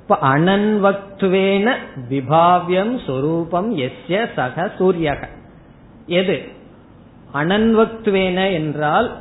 இப்ப 0.00 0.18
அனன்வக்துவேன 0.22 1.74
விபாவியம் 2.08 2.98
சொரூபம் 3.06 3.78
எஸ்ய 3.78 4.26
சக 4.36 4.70
சூரியக. 4.78 5.28
எது? 6.06 6.42
அனன்வக்துவேன 7.34 8.52
என்றால் 8.52 9.16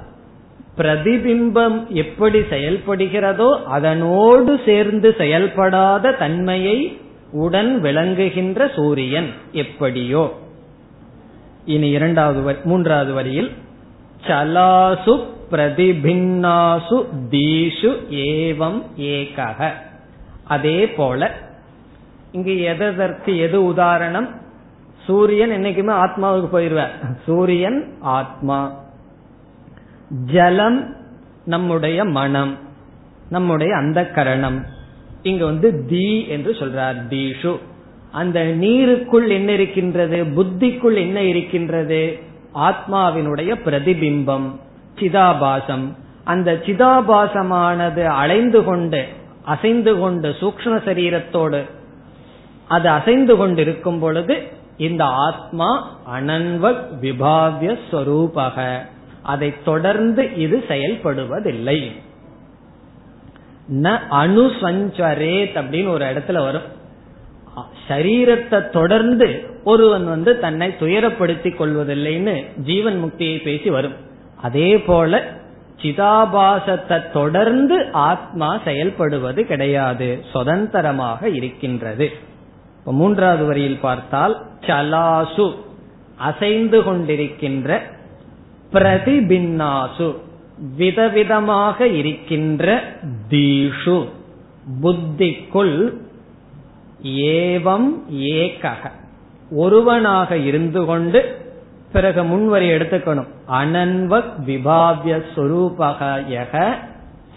பிரதிபிம்பம் 0.77 1.87
எப்படி 1.87 2.39
செயல்படுகிறதோ 2.39 3.63
அதனோடு 3.63 4.59
சேர்ந்து 4.65 5.15
செயல்படாத 5.17 6.11
தன்மையை 6.11 6.97
உடன் 7.31 7.81
விளங்குகின்ற 7.81 8.71
சூரியன் 8.75 9.29
எப்படியோ. 9.51 10.33
இனி 11.65 11.89
இரண்டாவது 11.89 12.57
மூன்றாவது 12.63 13.13
வரியில் 13.13 13.51
சலாசு 14.27 15.23
பிரதிபின்னாசு 15.51 16.97
தீஷு 17.29 17.91
ஏவம் 18.09 18.81
ஏகக 18.97 19.71
அதே 20.43 20.87
போல 20.89 21.31
இங்கு 22.31 22.61
எதற்கு 22.61 23.37
எது 23.37 23.65
உதாரணம்? 23.65 24.29
சூரியன் 25.05 25.51
என்னைக்குமே 25.51 25.93
ஆத்மாவுக்கு 26.05 26.47
போயிருவார் 26.53 26.93
சூரியன் 27.25 27.79
ஆத்மா. 27.99 28.59
ஜலம் 30.25 30.95
நம்முடைய 31.45 32.05
மனம் 32.05 32.57
நம்முடைய 33.29 33.75
அந்த 33.75 34.07
கரணம். 34.07 34.65
இங்க 35.23 35.45
வந்து 35.45 35.85
தி 35.85 36.27
என்று 36.27 36.51
சொல்றார் 36.51 36.97
தீஷு. 37.09 37.57
அந்த 38.11 38.43
நீருக்குள் 38.43 39.27
என்ன 39.27 39.51
இருக்கின்றது 39.51 40.23
புத்திக்குள் 40.23 40.95
என்ன 40.95 41.21
இருக்கின்றது? 41.21 42.19
ஆத்மாவினுடைய 42.55 43.55
பிரதிபிம்பம் 43.65 44.59
சிதாபாசம். 44.99 45.85
அந்த 46.23 46.53
சிதாபாசமானது 46.53 48.03
அலைந்து 48.03 48.63
கொண்டு 48.63 49.07
அசைந்து 49.43 49.99
கொண்டு 49.99 50.29
சூக்ம 50.29 50.65
சரீரத்தோடு 50.65 51.69
அது 52.67 52.89
அசைந்து 52.89 53.35
கொண்டிருக்கும் 53.35 53.99
பொழுது 53.99 54.47
இந்த 54.77 55.03
ஆத்மா 55.03 55.97
அனன்வ 56.15 56.75
விபாவிய 57.01 57.77
ஸ்வரூபக. 57.91 58.77
அதை 59.23 59.53
தொடர்ந்து 59.63 60.35
இது 60.35 60.63
செயல்படுவதில்லை. 60.67 61.91
ந 63.73 63.99
அணுசஞ்சரேத் 64.11 65.55
அப்படின்னு 65.59 65.87
ஒரு 65.87 66.05
இடத்துல 66.05 66.43
வரும். 66.43 66.81
சரீரத்தை 67.87 68.69
தொடர்ந்து 68.69 69.27
ஒருவன் 69.63 70.05
வந்து 70.05 70.39
தன்னை 70.39 70.75
துயரப்படுத்தி 70.79 71.49
கொள்வதில்லைன்னு 71.51 72.59
ஜீவன் 72.59 73.03
முக்தியை 73.03 73.43
பேசி 73.43 73.69
வரும். 73.69 73.95
அதே 74.41 74.79
போல 74.79 75.23
சிதாபாசத்தை 75.81 77.11
தொடர்ந்து 77.11 77.91
ஆத்மா 77.91 78.59
செயல்படுவது 78.65 79.41
கிடையாது. 79.41 80.23
சுதந்திரமாக 80.31 81.29
இருக்கின்றது. 81.29 82.11
மூன்றாவது 82.85 83.45
வரியில் 83.45 83.79
பார்த்தால் 83.79 84.45
சலாசு 84.59 85.55
அசைந்து 86.17 86.79
கொண்டிருக்கின்ற 86.81 87.81
பிரதிபின்னாசு. 88.73 90.15
விதவிதமாக 90.77 91.81
இருக்கின்ற 91.81 92.81
தீஷு. 93.29 94.09
புத்திக்குள் 94.83 95.93
ஏவம் 97.03 97.89
ஏகக. 98.11 98.91
ஒருவனாக 99.51 100.37
இருந்து 100.37 100.85
கொண்டு 100.85 101.41
பிறகு 101.91 102.23
முன்வரி 102.23 102.69
எடுத்துக்கணும். 102.69 103.27
அனன்வக் 103.51 104.33
விபாவிய 104.45 105.23
சொரூபக 105.35 106.23
யக 106.29 106.75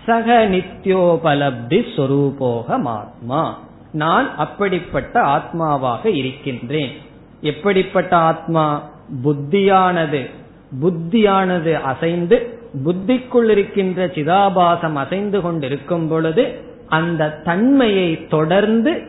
சக 0.07 0.49
நித்யோபலப்தி 0.49 1.82
சொரூபோகமாத்மா 1.97 3.55
நான் 3.93 4.37
அப்படிப்பட்ட 4.37 5.20
ஆத்மாவாக 5.20 6.07
இருக்கின்றேன். 6.07 6.93
எப்படிப்பட்ட 7.41 8.16
ஆத்மா? 8.16 8.82
புத்தியானது. 9.24 10.30
புத்தியானது 10.83 11.73
அசைந்து 11.81 12.61
புத்திக்குள் 12.85 13.51
இருக்கின்ற 13.51 14.07
சிதாபாசம் 14.07 14.95
அசைந்து 14.95 15.41
கொண்டிருக்கும் 15.41 16.09
பொழுது 16.09 16.61
அந்த 16.89 17.41
தன்மையை 17.45 18.27
தொடர்ந்து 18.27 19.03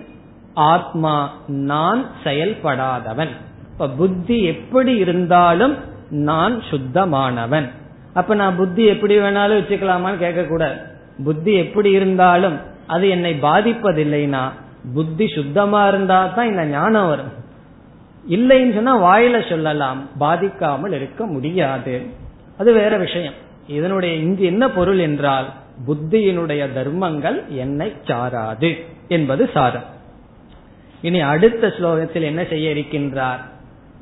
ஆத்மா 0.53 1.33
நான் 1.47 2.05
செயல்படாதவன். 2.23 3.29
இப்ப 3.71 3.89
புத்தி 3.89 4.43
எப்படி 4.43 4.95
இருந்தாலும் 4.95 5.75
நான் 6.09 6.61
சுத்தமானவன். 6.69 7.67
அப்ப 8.13 8.35
நான் 8.35 8.55
புத்தி 8.55 8.85
எப்படி 8.85 9.17
வேணாலும் 9.17 9.59
வச்சுக்கலாமான்னு 9.59 10.23
கேட்கக்கூடாது. 10.23 10.77
புத்தி 11.23 11.53
எப்படி 11.53 11.91
இருந்தாலும் 11.91 12.57
அது 12.87 13.09
என்னை 13.09 13.33
பாதிப்பதில்லைனா 13.41 14.51
புத்தி 14.93 15.27
சுத்தமா 15.27 15.87
இருந்தா 15.87 16.27
தான் 16.27 16.47
இந்த 16.47 16.65
ஞானம் 16.65 17.07
வரும். 17.07 17.45
இல்லைன்னு 18.29 18.73
சொன்னா 18.73 19.03
வாயில 19.03 19.49
சொல்லலாம். 19.49 20.09
பாதிக்காமல் 20.19 20.91
இருக்க 20.91 21.25
முடியாது. 21.25 22.05
அது 22.57 22.73
வேற 22.73 22.97
விஷயம். 22.97 23.33
இதனுடைய 23.67 24.15
இங்கு 24.15 24.43
என்ன 24.43 24.69
பொருள் 24.69 24.97
என்றால் 24.97 25.49
புத்தியினுடைய 25.87 26.73
தர்மங்கள் 26.73 27.43
என்னை 27.47 27.93
சாராது 28.03 28.85
என்பது 29.07 29.49
சாரம். 29.53 29.83
இனி 31.01 31.21
அடுத்த 31.21 31.67
ஸ்லோகத்தில் 31.67 32.21
என்ன 32.21 32.43
செய்ய 32.43 32.73
இருக்கின்றார்? 32.73 33.39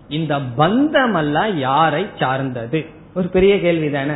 இந்த 0.09 0.39
பந்தம் 0.57 1.11
அல்ல 1.11 1.47
யாரை 1.47 2.05
சார்ந்தது? 2.19 2.85
ஒரு 3.15 3.27
பெரிய 3.27 3.59
கேள்வி 3.59 3.89
தானே. 3.89 4.15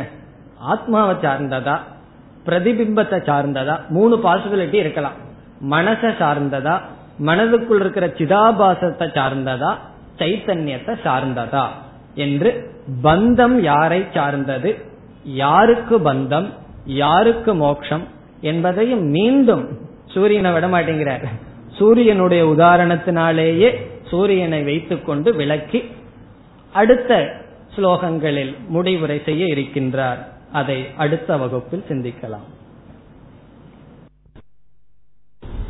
ஆத்மாவை 0.58 1.14
சார்ந்ததா? 1.14 1.78
பிரதிபிம்பத்தை 2.46 3.18
சார்ந்ததா? 3.26 3.88
மூணு 3.88 4.16
பாசிபிலிட்டி 4.16 4.74
இருக்கலாம். 4.74 5.12
மனசை 5.70 6.14
சார்ந்ததா? 6.18 6.80
மனதுக்குள் 7.26 7.80
இருக்கிற 7.80 8.06
சிதாபாசத்தை 8.06 9.06
சார்ந்ததா? 9.08 9.76
சைத்தன்யத்தை 10.20 10.94
சார்ந்ததா 11.04 11.66
என்று 12.14 12.50
பந்தம் 13.02 13.58
யாரை 13.58 14.04
சார்ந்தது? 14.14 14.78
யாருக்கு 15.24 15.98
பந்தம்? 15.98 16.48
யாருக்கு 16.84 17.54
மோட்சம்? 17.54 18.04
என்பதையும் 18.40 19.02
மீண்டும் 19.02 19.78
சூரியனை 20.06 20.52
விட 20.52 20.66
மாட்டேங்கிறார். 20.66 21.24
சூரியனுடைய 21.72 22.44
உதாரணத்தினாலேயே 22.44 23.70
சூரியனை 24.10 24.62
வைத்துக்கொண்டு 24.62 25.34
விளக்கி 25.34 25.90
அடுத்த 26.72 27.32
ஸ்லோகங்களில் 27.76 28.54
முடிவுரை 28.68 29.22
செய்ய 29.24 29.54
இருக்கின்றார். 29.54 30.18
அதை 30.52 30.86
அடுத்த 30.96 31.36
வகுப்பில் 31.36 31.84
சிந்திக்கலாம். 31.88 32.46